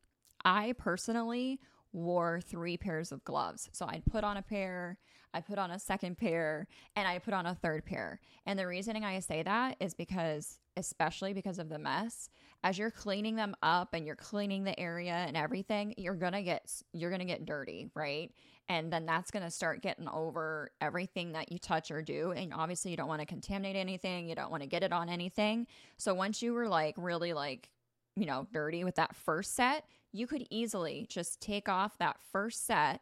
I 0.46 0.74
personally 0.78 1.60
wore 1.94 2.42
three 2.42 2.78
pairs 2.78 3.12
of 3.12 3.24
gloves. 3.24 3.70
So 3.74 3.86
I'd 3.88 4.06
put 4.06 4.24
on 4.24 4.38
a 4.38 4.42
pair, 4.42 4.98
I 5.34 5.42
put 5.42 5.58
on 5.58 5.72
a 5.72 5.80
second 5.80 6.18
pair, 6.18 6.68
and 6.96 7.08
I 7.08 7.20
put 7.20 7.34
on 7.34 7.46
a 7.46 7.56
third 7.56 7.86
pair. 7.86 8.20
And 8.46 8.58
the 8.58 8.68
reasoning 8.68 9.04
I 9.04 9.20
say 9.20 9.44
that 9.44 9.78
is 9.80 9.94
because, 9.94 10.60
especially 10.76 11.34
because 11.34 11.60
of 11.60 11.70
the 11.70 11.80
mess, 11.80 12.30
as 12.64 12.78
you're 12.78 12.92
cleaning 12.92 13.36
them 13.36 13.56
up 13.62 13.94
and 13.94 14.06
you're 14.06 14.16
cleaning 14.16 14.64
the 14.64 14.80
area 14.80 15.14
and 15.14 15.38
everything, 15.38 15.94
you're 15.98 16.16
gonna 16.16 16.44
get 16.44 16.72
you're 16.94 17.12
gonna 17.12 17.26
get 17.26 17.46
dirty, 17.46 17.90
right? 17.94 18.32
and 18.70 18.92
then 18.92 19.06
that's 19.06 19.32
to 19.32 19.50
start 19.50 19.82
getting 19.82 20.08
over 20.08 20.72
everything 20.82 21.34
that 21.34 21.52
you 21.52 21.58
touch 21.58 21.92
or 21.92 22.02
do 22.02 22.32
and 22.32 22.54
obviously 22.54 22.92
you 22.92 22.98
don't 22.98 23.08
want 23.08 23.22
to 23.22 23.26
contaminate 23.26 23.76
anything 23.76 24.28
you 24.28 24.36
don't 24.36 24.52
want 24.52 24.64
to 24.64 24.68
get 24.68 24.84
it 24.84 24.92
on 24.92 25.10
anything 25.10 25.68
so 25.98 26.14
once 26.14 26.42
you 26.42 26.54
were 26.54 26.68
like 26.68 26.96
really 26.98 27.34
like 27.34 27.70
you 28.16 28.26
know 28.26 28.48
dirty 28.52 28.84
with 28.84 28.96
that 28.96 29.16
first 29.16 29.56
set 29.56 29.86
you 30.12 30.28
could 30.28 30.46
easily 30.50 31.06
just 31.10 31.42
take 31.42 31.68
off 31.70 31.98
that 31.98 32.18
first 32.32 32.66
set 32.66 33.02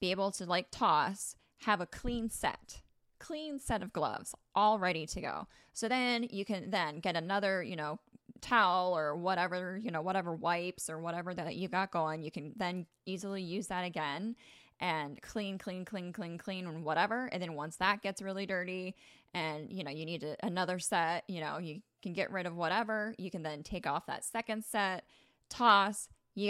be 0.00 0.10
able 0.10 0.30
to 0.30 0.44
like 0.44 0.66
toss 0.70 1.36
have 1.62 1.80
a 1.80 1.86
clean 1.86 2.28
set 2.28 2.82
clean 3.18 3.58
set 3.58 3.82
of 3.82 3.92
gloves 3.92 4.34
all 4.54 4.78
ready 4.78 5.06
to 5.06 5.20
go 5.20 5.46
so 5.72 5.88
then 5.88 6.26
you 6.30 6.44
can 6.44 6.70
then 6.70 7.00
get 7.00 7.16
another 7.16 7.62
you 7.62 7.76
know 7.76 7.98
towel 8.40 8.96
or 8.96 9.16
whatever 9.16 9.78
you 9.82 9.90
know 9.90 10.02
whatever 10.02 10.34
wipes 10.34 10.90
or 10.90 10.98
whatever 10.98 11.32
that 11.32 11.56
you 11.56 11.68
got 11.68 11.90
going 11.90 12.22
you 12.22 12.30
can 12.30 12.52
then 12.56 12.84
easily 13.06 13.42
use 13.42 13.68
that 13.68 13.84
again 13.84 14.36
and 14.80 15.20
clean, 15.22 15.58
clean, 15.58 15.84
clean, 15.84 16.12
clean, 16.12 16.38
clean, 16.38 16.66
and 16.66 16.84
whatever. 16.84 17.28
And 17.32 17.42
then 17.42 17.54
once 17.54 17.76
that 17.76 18.02
gets 18.02 18.20
really 18.20 18.46
dirty 18.46 18.94
and, 19.32 19.70
you 19.70 19.84
know, 19.84 19.90
you 19.90 20.04
need 20.04 20.24
another 20.42 20.78
set, 20.78 21.24
you 21.28 21.40
know, 21.40 21.58
you 21.58 21.80
can 22.02 22.12
get 22.12 22.30
rid 22.30 22.46
of 22.46 22.56
whatever. 22.56 23.14
You 23.18 23.30
can 23.30 23.42
then 23.42 23.62
take 23.62 23.86
off 23.86 24.06
that 24.06 24.24
second 24.24 24.64
set, 24.64 25.04
toss, 25.48 26.08
you 26.34 26.48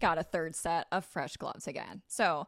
got 0.00 0.18
a 0.18 0.22
third 0.22 0.56
set 0.56 0.86
of 0.92 1.04
fresh 1.04 1.36
gloves 1.36 1.66
again. 1.66 2.02
So 2.08 2.46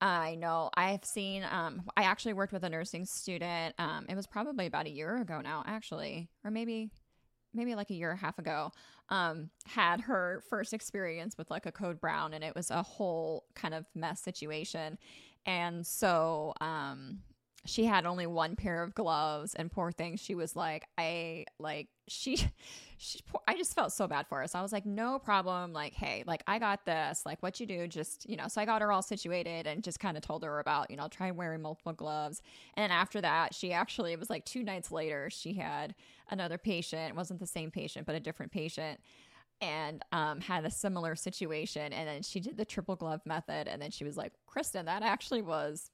I 0.00 0.36
know 0.36 0.70
I've 0.74 1.04
seen, 1.04 1.44
um, 1.50 1.82
I 1.96 2.04
actually 2.04 2.34
worked 2.34 2.52
with 2.52 2.64
a 2.64 2.70
nursing 2.70 3.04
student. 3.04 3.74
Um, 3.78 4.06
it 4.08 4.14
was 4.14 4.26
probably 4.26 4.66
about 4.66 4.86
a 4.86 4.90
year 4.90 5.16
ago 5.16 5.40
now, 5.40 5.64
actually, 5.66 6.28
or 6.44 6.50
maybe 6.50 6.90
maybe 7.54 7.74
like 7.74 7.90
a 7.90 7.94
year 7.94 8.10
and 8.10 8.18
a 8.18 8.20
half 8.20 8.38
ago, 8.38 8.70
um, 9.08 9.48
had 9.66 10.02
her 10.02 10.42
first 10.50 10.74
experience 10.74 11.36
with 11.38 11.50
like 11.50 11.66
a 11.66 11.72
code 11.72 12.00
brown, 12.00 12.34
and 12.34 12.44
it 12.44 12.54
was 12.54 12.70
a 12.70 12.82
whole 12.82 13.46
kind 13.54 13.74
of 13.74 13.86
mess 13.94 14.20
situation. 14.20 14.98
And 15.46 15.86
so, 15.86 16.52
um, 16.60 17.20
she 17.68 17.84
had 17.84 18.06
only 18.06 18.26
one 18.26 18.56
pair 18.56 18.82
of 18.82 18.94
gloves 18.94 19.54
and 19.54 19.70
poor 19.70 19.92
thing 19.92 20.16
she 20.16 20.34
was 20.34 20.56
like 20.56 20.86
i 20.96 21.44
like 21.58 21.88
she 22.08 22.36
she 22.98 23.20
i 23.46 23.54
just 23.54 23.74
felt 23.74 23.92
so 23.92 24.08
bad 24.08 24.26
for 24.26 24.40
her. 24.40 24.48
So 24.48 24.58
i 24.58 24.62
was 24.62 24.72
like 24.72 24.86
no 24.86 25.18
problem. 25.18 25.72
Like 25.72 25.94
hey 25.94 26.24
like 26.26 26.42
i 26.46 26.58
got 26.58 26.84
this. 26.84 27.22
Like 27.24 27.42
what 27.42 27.60
you 27.60 27.66
do 27.66 27.86
just 27.86 28.28
you 28.28 28.36
know. 28.36 28.48
So 28.48 28.60
i 28.60 28.64
got 28.64 28.82
her 28.82 28.90
all 28.90 29.02
situated 29.02 29.66
and 29.66 29.84
just 29.84 30.00
kind 30.00 30.16
of 30.16 30.22
told 30.22 30.42
her 30.42 30.58
about 30.58 30.90
you 30.90 30.96
know 30.96 31.08
try 31.08 31.30
wearing 31.30 31.62
multiple 31.62 31.92
gloves. 31.92 32.42
And 32.74 32.92
after 32.92 33.20
that 33.20 33.54
she 33.54 33.72
actually 33.72 34.12
it 34.12 34.18
was 34.18 34.30
like 34.30 34.44
two 34.44 34.62
nights 34.62 34.90
later 34.90 35.30
she 35.30 35.54
had 35.54 35.94
another 36.30 36.58
patient. 36.58 37.10
It 37.10 37.16
wasn't 37.16 37.40
the 37.40 37.46
same 37.46 37.70
patient 37.70 38.06
but 38.06 38.14
a 38.14 38.20
different 38.20 38.52
patient. 38.52 39.00
And 39.60 40.04
um, 40.12 40.40
had 40.40 40.64
a 40.64 40.70
similar 40.70 41.16
situation. 41.16 41.92
And 41.92 42.08
then 42.08 42.22
she 42.22 42.38
did 42.38 42.56
the 42.56 42.64
triple 42.64 42.94
glove 42.94 43.20
method. 43.26 43.66
And 43.66 43.82
then 43.82 43.90
she 43.90 44.04
was 44.04 44.16
like 44.16 44.32
kristen 44.46 44.86
that 44.86 45.02
actually 45.02 45.42
was 45.42 45.90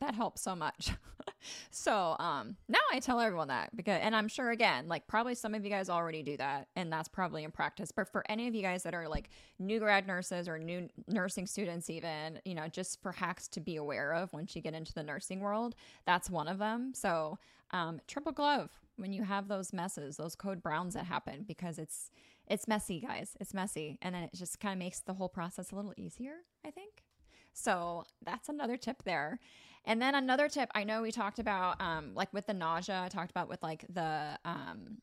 that 0.00 0.14
helps 0.14 0.42
so 0.42 0.56
much. 0.56 0.92
so 1.70 2.16
um, 2.18 2.56
now 2.68 2.78
I 2.92 2.98
tell 2.98 3.20
everyone 3.20 3.48
that 3.48 3.74
because, 3.76 4.00
and 4.02 4.14
I'm 4.14 4.28
sure 4.28 4.50
again, 4.50 4.88
like 4.88 5.06
probably 5.06 5.34
some 5.34 5.54
of 5.54 5.64
you 5.64 5.70
guys 5.70 5.88
already 5.88 6.22
do 6.22 6.36
that, 6.38 6.68
and 6.76 6.92
that's 6.92 7.08
probably 7.08 7.44
in 7.44 7.50
practice. 7.50 7.92
But 7.92 8.08
for 8.08 8.24
any 8.28 8.48
of 8.48 8.54
you 8.54 8.62
guys 8.62 8.82
that 8.82 8.94
are 8.94 9.08
like 9.08 9.30
new 9.58 9.78
grad 9.78 10.06
nurses 10.06 10.48
or 10.48 10.58
new 10.58 10.88
nursing 11.08 11.46
students, 11.46 11.88
even 11.90 12.40
you 12.44 12.54
know, 12.54 12.68
just 12.68 13.02
for 13.02 13.12
hacks 13.12 13.48
to 13.48 13.60
be 13.60 13.76
aware 13.76 14.12
of 14.12 14.32
once 14.32 14.56
you 14.56 14.62
get 14.62 14.74
into 14.74 14.92
the 14.92 15.02
nursing 15.02 15.40
world, 15.40 15.74
that's 16.06 16.28
one 16.28 16.48
of 16.48 16.58
them. 16.58 16.92
So 16.94 17.38
um, 17.72 18.00
triple 18.06 18.32
glove 18.32 18.70
when 18.96 19.12
you 19.12 19.24
have 19.24 19.48
those 19.48 19.72
messes, 19.72 20.16
those 20.16 20.34
code 20.34 20.62
browns 20.62 20.94
that 20.94 21.06
happen 21.06 21.44
because 21.46 21.78
it's 21.78 22.10
it's 22.46 22.66
messy, 22.66 23.00
guys. 23.00 23.36
It's 23.38 23.54
messy, 23.54 23.96
and 24.02 24.14
then 24.14 24.24
it 24.24 24.30
just 24.34 24.58
kind 24.58 24.72
of 24.72 24.78
makes 24.78 25.00
the 25.00 25.14
whole 25.14 25.28
process 25.28 25.70
a 25.70 25.76
little 25.76 25.94
easier. 25.96 26.34
I 26.64 26.70
think. 26.70 27.04
So 27.52 28.04
that's 28.24 28.48
another 28.48 28.76
tip 28.76 29.02
there. 29.04 29.38
And 29.84 30.00
then 30.00 30.14
another 30.14 30.48
tip, 30.48 30.70
I 30.74 30.84
know 30.84 31.02
we 31.02 31.10
talked 31.10 31.38
about, 31.38 31.80
um, 31.80 32.12
like 32.14 32.32
with 32.32 32.46
the 32.46 32.54
nausea, 32.54 33.02
I 33.02 33.08
talked 33.08 33.30
about 33.30 33.48
with 33.48 33.62
like 33.62 33.84
the 33.88 34.38
um, 34.44 34.98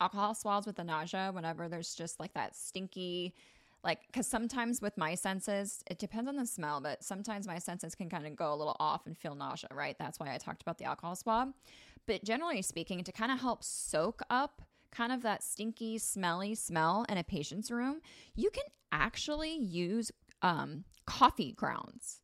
alcohol 0.00 0.34
swabs 0.34 0.66
with 0.66 0.76
the 0.76 0.84
nausea, 0.84 1.30
whenever 1.32 1.68
there's 1.68 1.94
just 1.94 2.18
like 2.18 2.34
that 2.34 2.56
stinky, 2.56 3.34
like, 3.82 4.00
because 4.08 4.26
sometimes 4.26 4.82
with 4.82 4.98
my 4.98 5.14
senses, 5.14 5.82
it 5.90 5.98
depends 5.98 6.28
on 6.28 6.36
the 6.36 6.44
smell, 6.44 6.80
but 6.80 7.02
sometimes 7.02 7.46
my 7.46 7.58
senses 7.58 7.94
can 7.94 8.10
kind 8.10 8.26
of 8.26 8.36
go 8.36 8.52
a 8.52 8.56
little 8.56 8.76
off 8.78 9.06
and 9.06 9.16
feel 9.16 9.34
nausea, 9.34 9.70
right? 9.72 9.96
That's 9.98 10.20
why 10.20 10.34
I 10.34 10.38
talked 10.38 10.60
about 10.60 10.78
the 10.78 10.84
alcohol 10.84 11.16
swab. 11.16 11.54
But 12.06 12.24
generally 12.24 12.62
speaking, 12.62 13.02
to 13.04 13.12
kind 13.12 13.32
of 13.32 13.40
help 13.40 13.64
soak 13.64 14.22
up 14.28 14.62
kind 14.90 15.12
of 15.12 15.22
that 15.22 15.42
stinky, 15.42 15.98
smelly 15.98 16.54
smell 16.54 17.06
in 17.08 17.16
a 17.16 17.24
patient's 17.24 17.70
room, 17.70 18.00
you 18.34 18.50
can 18.50 18.64
actually 18.92 19.56
use 19.56 20.10
um, 20.42 20.84
coffee 21.06 21.52
grounds 21.52 22.20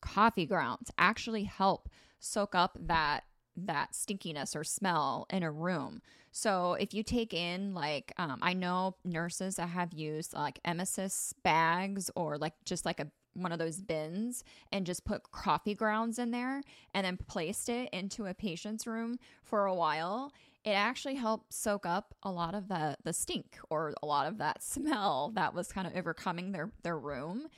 coffee 0.00 0.46
grounds 0.46 0.90
actually 0.98 1.44
help 1.44 1.88
soak 2.18 2.54
up 2.54 2.76
that 2.80 3.24
that 3.56 3.92
stinkiness 3.92 4.56
or 4.56 4.64
smell 4.64 5.26
in 5.28 5.42
a 5.42 5.50
room. 5.50 6.00
So 6.32 6.74
if 6.74 6.94
you 6.94 7.02
take 7.02 7.34
in 7.34 7.74
like 7.74 8.12
um, 8.16 8.38
I 8.42 8.54
know 8.54 8.96
nurses 9.04 9.56
that 9.56 9.68
have 9.68 9.92
used 9.92 10.32
like 10.32 10.60
emesis 10.64 11.32
bags 11.42 12.10
or 12.14 12.38
like 12.38 12.54
just 12.64 12.84
like 12.84 13.00
a 13.00 13.08
one 13.34 13.52
of 13.52 13.58
those 13.58 13.80
bins 13.80 14.42
and 14.72 14.86
just 14.86 15.04
put 15.04 15.30
coffee 15.30 15.74
grounds 15.74 16.18
in 16.18 16.30
there 16.32 16.62
and 16.94 17.06
then 17.06 17.16
placed 17.28 17.68
it 17.68 17.88
into 17.92 18.26
a 18.26 18.34
patient's 18.34 18.86
room 18.86 19.18
for 19.44 19.66
a 19.66 19.74
while 19.74 20.32
it 20.64 20.70
actually 20.70 21.14
helped 21.14 21.52
soak 21.52 21.86
up 21.86 22.14
a 22.22 22.30
lot 22.30 22.54
of 22.54 22.68
the 22.68 22.96
the 23.04 23.12
stink 23.12 23.58
or 23.70 23.94
a 24.02 24.06
lot 24.06 24.26
of 24.26 24.38
that 24.38 24.62
smell 24.62 25.32
that 25.34 25.54
was 25.54 25.72
kind 25.72 25.86
of 25.86 25.96
overcoming 25.96 26.52
their 26.52 26.70
their 26.82 26.98
room 26.98 27.48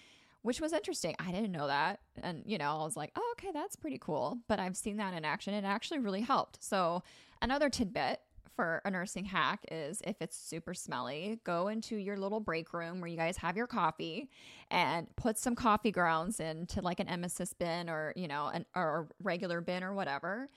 which 0.42 0.60
was 0.60 0.72
interesting. 0.72 1.14
I 1.18 1.30
didn't 1.30 1.52
know 1.52 1.68
that. 1.68 2.00
And, 2.20 2.42
you 2.44 2.58
know, 2.58 2.70
I 2.70 2.84
was 2.84 2.96
like, 2.96 3.12
oh, 3.16 3.34
okay, 3.38 3.50
that's 3.52 3.76
pretty 3.76 3.98
cool. 3.98 4.38
But 4.48 4.58
I've 4.58 4.76
seen 4.76 4.96
that 4.96 5.14
in 5.14 5.24
action. 5.24 5.54
It 5.54 5.64
actually 5.64 6.00
really 6.00 6.20
helped. 6.20 6.62
So, 6.62 7.02
another 7.40 7.70
tidbit 7.70 8.20
for 8.54 8.82
a 8.84 8.90
nursing 8.90 9.24
hack 9.24 9.64
is 9.70 10.02
if 10.04 10.16
it's 10.20 10.36
super 10.36 10.74
smelly, 10.74 11.40
go 11.44 11.68
into 11.68 11.96
your 11.96 12.16
little 12.18 12.40
break 12.40 12.74
room 12.74 13.00
where 13.00 13.08
you 13.08 13.16
guys 13.16 13.38
have 13.38 13.56
your 13.56 13.66
coffee 13.66 14.28
and 14.70 15.06
put 15.16 15.38
some 15.38 15.54
coffee 15.54 15.90
grounds 15.90 16.38
into 16.38 16.82
like 16.82 17.00
an 17.00 17.06
emesis 17.06 17.56
bin 17.56 17.88
or, 17.88 18.12
you 18.14 18.28
know, 18.28 18.48
an 18.48 18.66
or 18.74 19.00
a 19.00 19.24
regular 19.24 19.60
bin 19.60 19.82
or 19.82 19.94
whatever, 19.94 20.50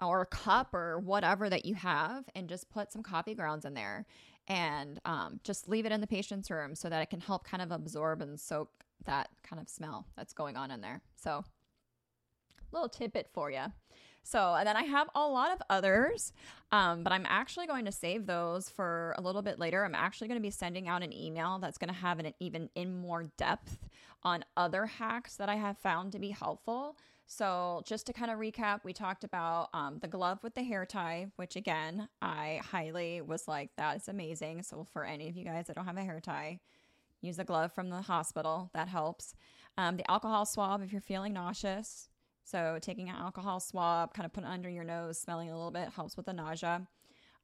or 0.00 0.22
a 0.22 0.26
cup 0.26 0.74
or 0.74 0.98
whatever 0.98 1.48
that 1.50 1.64
you 1.64 1.74
have, 1.74 2.24
and 2.34 2.48
just 2.48 2.70
put 2.70 2.92
some 2.92 3.02
coffee 3.02 3.34
grounds 3.34 3.64
in 3.64 3.74
there 3.74 4.06
and 4.48 4.98
um, 5.04 5.40
just 5.44 5.68
leave 5.68 5.86
it 5.86 5.92
in 5.92 6.00
the 6.00 6.06
patient's 6.06 6.50
room 6.50 6.74
so 6.74 6.88
that 6.88 7.02
it 7.02 7.10
can 7.10 7.20
help 7.20 7.44
kind 7.44 7.62
of 7.62 7.70
absorb 7.70 8.22
and 8.22 8.40
soak 8.40 8.70
that 9.04 9.28
kind 9.42 9.60
of 9.60 9.68
smell 9.68 10.06
that's 10.16 10.32
going 10.32 10.56
on 10.56 10.70
in 10.70 10.80
there. 10.80 11.02
So, 11.16 11.44
little 12.72 12.88
tidbit 12.88 13.28
for 13.32 13.50
you. 13.50 13.64
So, 14.22 14.54
and 14.54 14.66
then 14.66 14.76
I 14.76 14.82
have 14.82 15.08
a 15.14 15.26
lot 15.26 15.52
of 15.52 15.62
others, 15.70 16.34
um, 16.70 17.02
but 17.02 17.12
I'm 17.14 17.24
actually 17.26 17.66
going 17.66 17.86
to 17.86 17.92
save 17.92 18.26
those 18.26 18.68
for 18.68 19.14
a 19.16 19.22
little 19.22 19.40
bit 19.40 19.58
later. 19.58 19.84
I'm 19.84 19.94
actually 19.94 20.28
going 20.28 20.38
to 20.38 20.42
be 20.42 20.50
sending 20.50 20.86
out 20.86 21.02
an 21.02 21.14
email 21.14 21.58
that's 21.58 21.78
going 21.78 21.88
to 21.88 21.98
have 21.98 22.18
an 22.18 22.34
even 22.38 22.68
in 22.74 23.00
more 23.00 23.24
depth 23.38 23.78
on 24.22 24.44
other 24.56 24.84
hacks 24.84 25.36
that 25.36 25.48
I 25.48 25.54
have 25.54 25.78
found 25.78 26.12
to 26.12 26.18
be 26.18 26.30
helpful. 26.30 26.96
So, 27.30 27.82
just 27.86 28.06
to 28.06 28.12
kind 28.12 28.30
of 28.30 28.38
recap, 28.38 28.80
we 28.84 28.92
talked 28.94 29.22
about 29.22 29.68
um, 29.74 29.98
the 30.00 30.08
glove 30.08 30.42
with 30.42 30.54
the 30.54 30.62
hair 30.62 30.86
tie, 30.86 31.26
which 31.36 31.56
again, 31.56 32.08
I 32.22 32.60
highly 32.64 33.20
was 33.20 33.46
like, 33.46 33.70
that 33.76 33.96
is 33.96 34.08
amazing. 34.08 34.62
So, 34.62 34.86
for 34.92 35.04
any 35.04 35.28
of 35.28 35.36
you 35.36 35.44
guys 35.44 35.66
that 35.66 35.76
don't 35.76 35.84
have 35.84 35.98
a 35.98 36.04
hair 36.04 36.20
tie, 36.20 36.60
Use 37.20 37.38
a 37.38 37.44
glove 37.44 37.72
from 37.72 37.90
the 37.90 38.02
hospital. 38.02 38.70
That 38.74 38.88
helps. 38.88 39.34
Um, 39.76 39.96
the 39.96 40.08
alcohol 40.10 40.46
swab 40.46 40.82
if 40.82 40.92
you're 40.92 41.00
feeling 41.00 41.32
nauseous. 41.32 42.08
So 42.44 42.78
taking 42.80 43.08
an 43.08 43.16
alcohol 43.16 43.60
swab, 43.60 44.14
kind 44.14 44.24
of 44.24 44.32
put 44.32 44.44
it 44.44 44.50
under 44.50 44.68
your 44.68 44.84
nose, 44.84 45.18
smelling 45.18 45.50
a 45.50 45.56
little 45.56 45.70
bit 45.70 45.90
helps 45.90 46.16
with 46.16 46.26
the 46.26 46.32
nausea. 46.32 46.86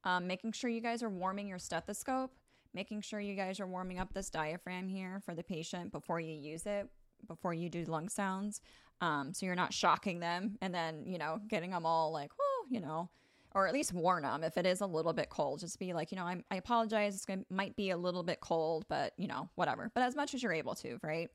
Um, 0.05 0.27
making 0.27 0.53
sure 0.53 0.71
you 0.71 0.81
guys 0.81 1.03
are 1.03 1.11
warming 1.11 1.49
your 1.49 1.59
stethoscope. 1.59 2.31
Making 2.73 3.03
sure 3.03 3.21
you 3.21 3.35
guys 3.35 3.61
are 3.61 3.67
warming 3.67 3.99
up 3.99 4.13
this 4.15 4.31
diaphragm 4.31 4.89
here 4.89 5.21
for 5.25 5.35
the 5.35 5.43
patient 5.43 5.93
before 5.93 6.21
you 6.21 6.35
use 6.35 6.67
it, 6.67 6.89
before 7.27 7.55
you 7.55 7.69
do 7.69 7.85
lung 7.85 8.09
sounds. 8.09 8.61
Um, 9.01 9.35
so 9.35 9.47
you're 9.47 9.55
not 9.55 9.73
shocking 9.73 10.21
them 10.21 10.57
and 10.61 10.75
then, 10.75 11.05
you 11.07 11.19
know, 11.19 11.41
getting 11.49 11.71
them 11.71 11.85
all 11.85 12.13
like, 12.13 12.31
oh, 12.41 12.65
you 12.71 12.81
know, 12.81 13.11
or 13.55 13.67
at 13.67 13.75
least 13.75 13.93
warn 13.93 14.23
them 14.23 14.43
if 14.43 14.57
it 14.57 14.67
is 14.67 14.81
a 14.81 14.87
little 14.87 15.13
bit 15.13 15.29
cold. 15.29 15.61
Just 15.61 15.79
be 15.79 15.93
like, 15.93 16.11
you 16.11 16.17
know, 16.17 16.25
I'm, 16.25 16.45
I 16.51 16.57
apologize. 16.57 17.15
It's 17.15 17.25
gonna 17.25 17.45
might 17.51 17.77
be 17.77 17.91
a 17.91 17.97
little 17.97 18.23
bit 18.23 18.41
cold, 18.41 18.85
but 18.89 19.13
you 19.17 19.29
know, 19.29 19.49
whatever. 19.55 19.91
But 19.95 20.03
as 20.05 20.17
much 20.17 20.35
as 20.35 20.43
you're 20.43 20.53
able 20.53 20.75
to, 20.77 20.99
right? 21.03 21.29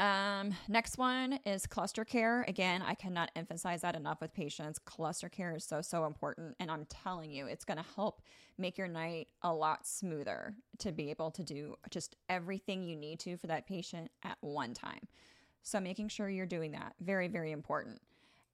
Um, 0.00 0.54
next 0.68 0.98
one 0.98 1.38
is 1.46 1.66
cluster 1.66 2.04
care. 2.04 2.44
Again, 2.48 2.82
I 2.82 2.94
cannot 2.94 3.30
emphasize 3.36 3.82
that 3.82 3.94
enough 3.94 4.20
with 4.20 4.34
patients. 4.34 4.78
Cluster 4.78 5.28
care 5.28 5.54
is 5.54 5.64
so, 5.64 5.82
so 5.82 6.04
important. 6.04 6.56
And 6.58 6.70
I'm 6.70 6.84
telling 6.86 7.30
you, 7.30 7.46
it's 7.46 7.64
going 7.64 7.78
to 7.78 7.84
help 7.94 8.20
make 8.58 8.76
your 8.76 8.88
night 8.88 9.28
a 9.42 9.52
lot 9.52 9.86
smoother 9.86 10.54
to 10.78 10.90
be 10.90 11.10
able 11.10 11.30
to 11.30 11.44
do 11.44 11.76
just 11.90 12.16
everything 12.28 12.82
you 12.82 12.96
need 12.96 13.20
to 13.20 13.36
for 13.36 13.46
that 13.46 13.68
patient 13.68 14.10
at 14.24 14.36
one 14.40 14.74
time. 14.74 15.06
So, 15.64 15.80
making 15.80 16.08
sure 16.08 16.28
you're 16.28 16.46
doing 16.46 16.72
that, 16.72 16.94
very, 17.00 17.26
very 17.26 17.50
important. 17.50 18.00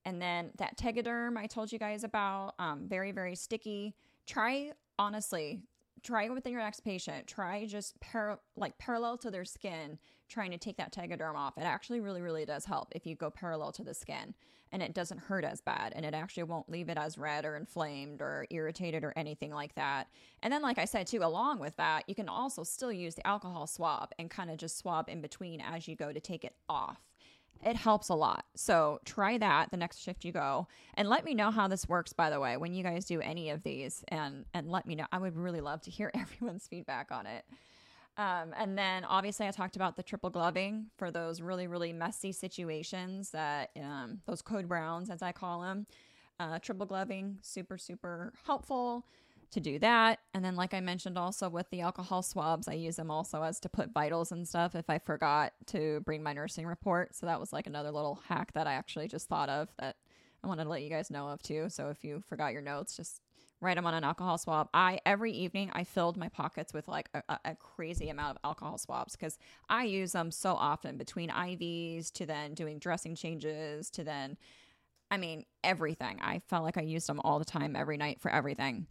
And 0.05 0.23
then 0.23 0.51
that 0.57 0.79
Tegaderm 0.79 1.37
I 1.37 1.47
told 1.47 1.71
you 1.71 1.79
guys 1.79 2.05
about, 2.05 2.55
um, 2.59 2.87
very, 2.89 3.13
very 3.13 3.35
sticky. 3.35 3.95
Try, 4.27 4.73
honestly, 4.99 5.61
try 6.03 6.25
it 6.25 6.33
with 6.33 6.47
your 6.47 6.61
next 6.61 6.81
patient. 6.81 7.27
Try 7.27 7.67
just 7.67 8.01
par- 8.01 8.41
like 8.57 8.79
parallel 8.79 9.19
to 9.19 9.31
their 9.31 9.45
skin, 9.45 9.99
trying 10.31 10.51
to 10.53 10.59
take 10.59 10.77
that 10.79 10.93
Tegaderm 10.93 11.35
off. 11.35 11.59
It 11.59 11.63
actually 11.63 12.01
really, 12.01 12.23
really 12.23 12.45
does 12.45 12.65
help 12.65 12.89
if 12.93 13.07
you 13.07 13.15
go 13.15 13.31
parallel 13.31 13.73
to 13.73 13.85
the 13.85 13.93
skin 13.95 14.35
and 14.73 14.83
it 14.83 14.95
doesn't 14.95 15.19
hurt 15.19 15.45
as 15.45 15.61
bad 15.61 15.93
and 15.97 16.05
it 16.05 16.15
actually 16.15 16.45
won't 16.45 16.71
leave 16.71 16.89
it 16.89 16.97
as 16.97 17.19
red 17.19 17.45
or 17.45 17.57
inflamed 17.57 18.23
or 18.23 18.47
irritated 18.51 19.05
or 19.05 19.13
anything 19.17 19.53
like 19.53 19.75
that. 19.75 20.09
And 20.43 20.53
then, 20.53 20.63
like 20.63 20.79
I 20.79 20.85
said, 20.85 21.07
too, 21.07 21.23
along 21.23 21.59
with 21.59 21.77
that, 21.77 22.09
you 22.09 22.15
can 22.15 22.29
also 22.29 22.63
still 22.63 22.93
use 22.93 23.15
the 23.15 23.27
alcohol 23.27 23.67
swab 23.67 24.13
and 24.19 24.31
kind 24.31 24.51
of 24.51 24.57
just 24.57 24.79
swab 24.79 25.09
in 25.09 25.21
between 25.21 25.61
as 25.61 25.89
you 25.89 25.97
go 25.97 26.13
to 26.13 26.21
take 26.21 26.45
it 26.45 26.55
off 26.69 27.01
it 27.65 27.77
helps 27.77 28.09
a 28.09 28.15
lot. 28.15 28.47
So 28.55 29.01
try 29.05 29.39
that 29.39 29.71
the 29.71 29.77
next 29.77 29.99
shift 29.99 30.25
you 30.25 30.33
go 30.33 30.67
and 30.95 31.09
let 31.09 31.25
me 31.25 31.35
know 31.35 31.51
how 31.51 31.69
this 31.69 31.89
works 31.89 32.13
by 32.13 32.31
the 32.31 32.41
way 32.41 32.57
when 32.57 32.73
you 32.73 32.83
guys 32.83 33.05
do 33.05 33.21
any 33.21 33.51
of 33.51 33.63
these 33.63 34.05
and 34.09 34.45
and 34.55 34.71
let 34.71 34.87
me 34.87 34.95
know. 34.95 35.07
I 35.13 35.19
would 35.19 35.37
really 35.37 35.61
love 35.61 35.83
to 35.83 35.91
hear 35.91 36.11
everyone's 36.15 36.67
feedback 36.67 37.13
on 37.13 37.27
it. 37.27 37.45
Um, 38.21 38.53
and 38.55 38.77
then 38.77 39.07
obviously, 39.07 39.49
I 39.49 39.51
talked 39.51 39.77
about 39.77 39.97
the 39.97 40.03
triple 40.03 40.29
gloving 40.29 40.89
for 40.99 41.11
those 41.11 41.41
really, 41.41 41.67
really 41.67 41.95
messy 41.95 42.33
situations 42.33 43.31
that 43.31 43.71
um, 43.83 44.21
those 44.27 44.43
code 44.43 44.69
browns, 44.69 45.09
as 45.09 45.23
I 45.23 45.33
call 45.33 45.63
them. 45.63 45.87
Uh, 46.39 46.59
triple 46.59 46.85
gloving, 46.85 47.39
super, 47.41 47.79
super 47.79 48.35
helpful 48.45 49.07
to 49.53 49.61
do 49.61 49.79
that. 49.79 50.19
And 50.35 50.45
then, 50.45 50.55
like 50.55 50.75
I 50.75 50.81
mentioned, 50.81 51.17
also 51.17 51.49
with 51.49 51.71
the 51.71 51.81
alcohol 51.81 52.21
swabs, 52.21 52.69
I 52.69 52.75
use 52.75 52.97
them 52.97 53.11
also 53.11 53.43
as 53.43 53.59
to 53.61 53.71
put 53.71 53.95
vitals 53.95 54.33
and 54.33 54.47
stuff 54.47 54.75
if 54.75 54.91
I 54.91 54.99
forgot 54.99 55.55
to 55.69 56.01
bring 56.01 56.23
my 56.23 56.35
nursing 56.35 56.67
report. 56.67 57.17
So 57.17 57.25
that 57.25 57.41
was 57.41 57.55
like 57.55 57.67
another 57.67 57.91
little 57.91 58.21
hack 58.29 58.53
that 58.53 58.67
I 58.67 58.75
actually 58.75 59.09
just 59.09 59.29
thought 59.31 59.49
of 59.49 59.71
that 59.79 59.97
I 60.45 60.47
wanted 60.47 60.65
to 60.65 60.71
let 60.71 60.83
you 60.83 60.91
guys 60.91 61.11
know 61.11 61.29
of 61.29 61.43
too. 61.43 61.71
So 61.71 61.89
if 61.89 62.05
you 62.05 62.23
forgot 62.29 62.53
your 62.53 62.63
notes, 62.63 62.99
just 62.99 63.23
write 63.61 63.77
them 63.77 63.87
on 63.87 63.95
an 63.95 64.05
alcohol 64.05 64.39
swab. 64.39 64.69
I 64.73 65.01
every 65.05 65.33
evening 65.33 65.71
I 65.73 65.85
filled 65.85 66.17
my 66.17 66.29
pockets 66.29 66.73
with 66.73 66.89
like 66.89 67.09
a, 67.15 67.39
a 67.45 67.55
crazy 67.55 68.09
amount 68.09 68.37
of 68.37 68.39
alcohol 68.45 68.79
swabs 68.79 69.17
because 69.17 69.39
I 69.69 69.85
use 69.85 70.13
them 70.13 70.31
so 70.31 70.55
often 70.55 70.97
between 70.97 71.31
IVs 71.31 72.11
to 72.13 72.27
then 72.27 72.55
doing 72.55 72.79
dressing 72.79 73.15
changes 73.15 73.91
to 73.91 74.05
then, 74.05 74.37
I 75.11 75.17
mean 75.17 75.45
everything. 75.63 76.19
I 76.23 76.41
felt 76.49 76.65
like 76.65 76.79
I 76.79 76.83
used 76.83 77.07
them 77.07 77.21
all 77.23 77.39
the 77.39 77.45
time 77.45 77.77
every 77.77 77.97
night 77.97 78.21
for 78.21 78.31
everything. 78.31 78.87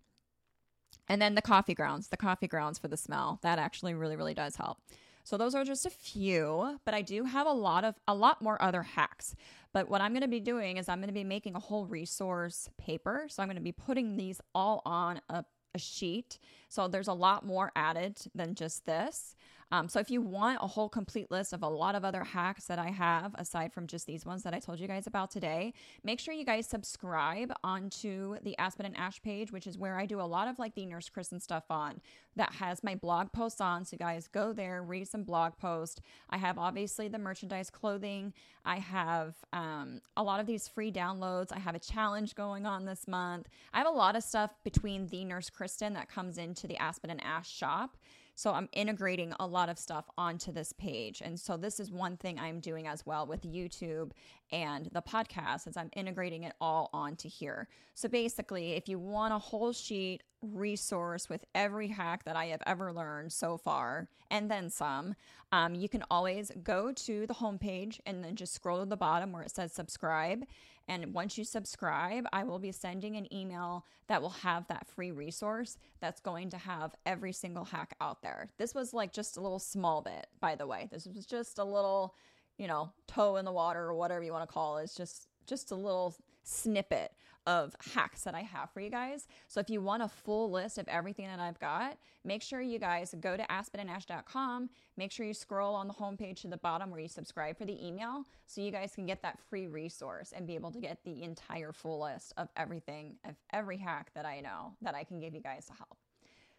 And 1.07 1.21
then 1.21 1.33
the 1.33 1.41
coffee 1.41 1.73
grounds, 1.73 2.09
the 2.09 2.17
coffee 2.17 2.47
grounds 2.47 2.77
for 2.77 2.87
the 2.87 2.97
smell. 2.97 3.39
That 3.41 3.57
actually 3.57 3.95
really, 3.95 4.15
really 4.15 4.35
does 4.35 4.55
help. 4.55 4.77
So 5.23 5.37
those 5.37 5.53
are 5.55 5.63
just 5.63 5.85
a 5.85 5.89
few, 5.89 6.79
but 6.85 6.93
I 6.93 7.01
do 7.01 7.23
have 7.23 7.45
a 7.45 7.51
lot 7.51 7.83
of 7.83 7.95
a 8.07 8.15
lot 8.15 8.41
more 8.41 8.61
other 8.61 8.83
hacks. 8.83 9.35
But 9.73 9.89
what 9.89 10.01
I'm 10.01 10.11
going 10.11 10.21
to 10.21 10.27
be 10.27 10.39
doing 10.39 10.77
is 10.77 10.89
I'm 10.89 10.99
going 10.99 11.09
to 11.09 11.13
be 11.13 11.23
making 11.23 11.55
a 11.55 11.59
whole 11.59 11.85
resource 11.85 12.69
paper. 12.77 13.27
So 13.29 13.43
I'm 13.43 13.47
going 13.47 13.55
to 13.55 13.61
be 13.61 13.71
putting 13.71 14.17
these 14.17 14.41
all 14.55 14.81
on 14.85 15.21
a, 15.29 15.45
a 15.75 15.79
sheet. 15.79 16.39
So 16.69 16.87
there's 16.87 17.07
a 17.07 17.13
lot 17.13 17.45
more 17.45 17.71
added 17.75 18.17
than 18.33 18.55
just 18.55 18.85
this. 18.85 19.35
Um, 19.71 19.87
so 19.87 19.99
if 19.99 20.09
you 20.09 20.21
want 20.21 20.59
a 20.61 20.67
whole 20.67 20.89
complete 20.89 21.29
list 21.29 21.53
of 21.53 21.61
a 21.61 21.67
lot 21.67 21.95
of 21.95 22.03
other 22.03 22.23
hacks 22.23 22.65
that 22.65 22.79
I 22.79 22.89
have, 22.89 23.35
aside 23.37 23.71
from 23.71 23.87
just 23.87 24.07
these 24.07 24.25
ones 24.25 24.43
that 24.43 24.53
I 24.53 24.59
told 24.59 24.79
you 24.79 24.87
guys 24.87 25.05
about 25.05 25.29
today, 25.29 25.73
make 26.03 26.19
sure 26.19 26.33
you 26.33 26.45
guys 26.45 26.65
subscribe 26.67 27.53
onto 27.63 28.37
the 28.41 28.57
Aspen 28.57 28.85
and 28.85 28.97
Ash 28.97 29.21
page, 29.21 29.51
which 29.51 29.67
is 29.67 29.77
where 29.77 29.99
I 29.99 30.05
do 30.05 30.19
a 30.19 30.23
lot 30.23 30.47
of 30.47 30.57
like 30.57 30.75
the 30.75 30.85
Nurse 30.85 31.09
Kristen 31.09 31.39
stuff 31.39 31.65
on. 31.69 32.01
That 32.35 32.53
has 32.53 32.83
my 32.83 32.95
blog 32.95 33.31
posts 33.31 33.61
on. 33.61 33.85
So 33.85 33.97
guys, 33.97 34.27
go 34.27 34.53
there, 34.53 34.81
read 34.81 35.07
some 35.07 35.23
blog 35.23 35.57
posts. 35.57 36.01
I 36.29 36.37
have 36.37 36.57
obviously 36.57 37.07
the 37.07 37.19
merchandise 37.19 37.69
clothing. 37.69 38.33
I 38.65 38.77
have 38.77 39.35
um, 39.53 40.01
a 40.17 40.23
lot 40.23 40.39
of 40.39 40.45
these 40.45 40.67
free 40.67 40.91
downloads. 40.91 41.51
I 41.51 41.59
have 41.59 41.75
a 41.75 41.79
challenge 41.79 42.35
going 42.35 42.65
on 42.65 42.85
this 42.85 43.07
month. 43.07 43.47
I 43.73 43.77
have 43.77 43.87
a 43.87 43.91
lot 43.91 44.15
of 44.15 44.23
stuff 44.23 44.51
between 44.63 45.07
the 45.07 45.25
Nurse 45.25 45.49
Kristen 45.49 45.93
that 45.93 46.09
comes 46.09 46.37
into 46.37 46.67
the 46.67 46.77
Aspen 46.77 47.09
and 47.09 47.23
Ash 47.23 47.49
shop. 47.49 47.97
So 48.39 48.53
I'm 48.53 48.69
integrating 48.71 49.33
a 49.37 49.45
lot 49.45 49.67
of 49.67 49.77
stuff 49.77 50.05
onto 50.17 50.53
this 50.53 50.71
page. 50.71 51.21
And 51.21 51.37
so 51.37 51.57
this 51.57 51.77
is 51.77 51.91
one 51.91 52.15
thing 52.15 52.39
I'm 52.39 52.61
doing 52.61 52.87
as 52.87 53.05
well 53.05 53.25
with 53.25 53.41
YouTube 53.41 54.11
and 54.49 54.89
the 54.93 55.01
podcast 55.01 55.67
is 55.67 55.75
I'm 55.75 55.89
integrating 55.93 56.43
it 56.43 56.53
all 56.61 56.89
onto 56.93 57.27
here. 57.27 57.67
So 57.95 58.07
basically, 58.07 58.75
if 58.75 58.87
you 58.87 58.97
want 58.97 59.33
a 59.33 59.39
whole 59.39 59.73
sheet 59.73 60.23
resource 60.41 61.27
with 61.27 61.43
every 61.53 61.89
hack 61.89 62.23
that 62.23 62.37
I 62.37 62.45
have 62.45 62.61
ever 62.65 62.93
learned 62.93 63.33
so 63.33 63.57
far, 63.57 64.07
and 64.31 64.49
then 64.49 64.69
some, 64.69 65.15
um, 65.51 65.75
you 65.75 65.89
can 65.89 66.05
always 66.09 66.49
go 66.63 66.93
to 66.93 67.27
the 67.27 67.33
homepage 67.33 67.99
and 68.05 68.23
then 68.23 68.37
just 68.37 68.53
scroll 68.53 68.79
to 68.79 68.85
the 68.85 68.95
bottom 68.95 69.33
where 69.33 69.43
it 69.43 69.51
says 69.51 69.73
subscribe. 69.73 70.45
And 70.89 71.13
once 71.13 71.37
you 71.37 71.43
subscribe, 71.43 72.25
I 72.33 72.43
will 72.43 72.57
be 72.57 72.71
sending 72.71 73.15
an 73.15 73.31
email 73.31 73.85
that 74.07 74.23
will 74.23 74.31
have 74.31 74.67
that 74.67 74.87
free 74.87 75.11
resource 75.11 75.77
that's 76.01 76.19
going 76.19 76.49
to 76.49 76.57
have 76.57 76.95
every 77.05 77.31
single 77.31 77.63
hack 77.63 77.95
out 78.01 78.23
there. 78.23 78.49
This 78.57 78.73
was 78.73 78.91
like 78.91 79.13
just 79.13 79.37
a 79.37 79.41
little 79.41 79.59
small 79.59 80.01
bit, 80.01 80.25
by 80.41 80.55
the 80.55 80.65
way. 80.65 80.89
This 80.91 81.05
was 81.05 81.27
just 81.27 81.59
a 81.59 81.63
little, 81.63 82.15
you 82.57 82.67
know, 82.67 82.91
toe 83.07 83.35
in 83.35 83.45
the 83.45 83.51
water 83.51 83.81
or 83.81 83.93
whatever 83.93 84.23
you 84.23 84.33
want 84.33 84.49
to 84.49 84.53
call 84.53 84.79
it. 84.79 84.85
It's 84.85 84.95
just 84.95 85.27
just 85.45 85.71
a 85.71 85.75
little 85.75 86.15
snippet 86.49 87.11
of 87.47 87.75
hacks 87.93 88.23
that 88.23 88.35
I 88.35 88.41
have 88.41 88.69
for 88.71 88.79
you 88.79 88.89
guys. 88.89 89.27
So 89.47 89.59
if 89.59 89.69
you 89.69 89.81
want 89.81 90.03
a 90.03 90.07
full 90.07 90.51
list 90.51 90.77
of 90.77 90.87
everything 90.87 91.25
that 91.27 91.39
I've 91.39 91.59
got, 91.59 91.97
make 92.23 92.43
sure 92.43 92.61
you 92.61 92.77
guys 92.77 93.15
go 93.19 93.37
to 93.37 93.43
aspenandash.com. 93.43 94.69
Make 94.97 95.11
sure 95.11 95.25
you 95.25 95.33
scroll 95.33 95.73
on 95.73 95.87
the 95.87 95.93
homepage 95.93 96.41
to 96.41 96.47
the 96.47 96.57
bottom 96.57 96.91
where 96.91 96.99
you 96.99 97.07
subscribe 97.07 97.57
for 97.57 97.65
the 97.65 97.85
email 97.85 98.23
so 98.45 98.61
you 98.61 98.71
guys 98.71 98.93
can 98.93 99.05
get 99.05 99.21
that 99.23 99.39
free 99.49 99.67
resource 99.67 100.33
and 100.35 100.45
be 100.45 100.55
able 100.55 100.71
to 100.71 100.79
get 100.79 101.03
the 101.03 101.23
entire 101.23 101.71
full 101.71 102.03
list 102.03 102.33
of 102.37 102.49
everything, 102.55 103.15
of 103.25 103.35
every 103.51 103.77
hack 103.77 104.11
that 104.13 104.25
I 104.25 104.41
know 104.41 104.73
that 104.81 104.93
I 104.93 105.03
can 105.03 105.19
give 105.19 105.33
you 105.33 105.41
guys 105.41 105.65
to 105.67 105.73
help. 105.73 105.97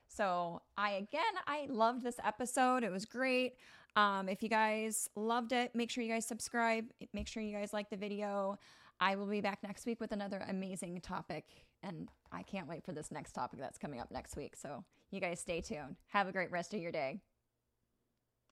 So 0.08 0.62
I 0.76 0.92
again, 0.92 1.22
I 1.46 1.68
loved 1.70 2.02
this 2.02 2.16
episode. 2.24 2.82
It 2.82 2.90
was 2.90 3.04
great. 3.04 3.54
Um, 3.96 4.28
if 4.28 4.42
you 4.42 4.48
guys 4.48 5.08
loved 5.14 5.52
it, 5.52 5.74
make 5.74 5.90
sure 5.90 6.02
you 6.02 6.12
guys 6.12 6.26
subscribe. 6.26 6.86
Make 7.12 7.28
sure 7.28 7.42
you 7.42 7.54
guys 7.54 7.72
like 7.72 7.90
the 7.90 7.96
video. 7.96 8.58
I 9.00 9.16
will 9.16 9.26
be 9.26 9.40
back 9.40 9.60
next 9.62 9.86
week 9.86 9.98
with 10.00 10.12
another 10.12 10.44
amazing 10.48 11.00
topic. 11.00 11.46
And 11.82 12.08
I 12.30 12.42
can't 12.42 12.68
wait 12.68 12.84
for 12.84 12.92
this 12.92 13.10
next 13.10 13.32
topic 13.32 13.58
that's 13.58 13.78
coming 13.78 13.98
up 13.98 14.10
next 14.10 14.36
week. 14.36 14.54
So 14.56 14.84
you 15.10 15.20
guys 15.20 15.40
stay 15.40 15.62
tuned. 15.62 15.96
Have 16.08 16.28
a 16.28 16.32
great 16.32 16.50
rest 16.50 16.74
of 16.74 16.80
your 16.80 16.92
day. 16.92 17.20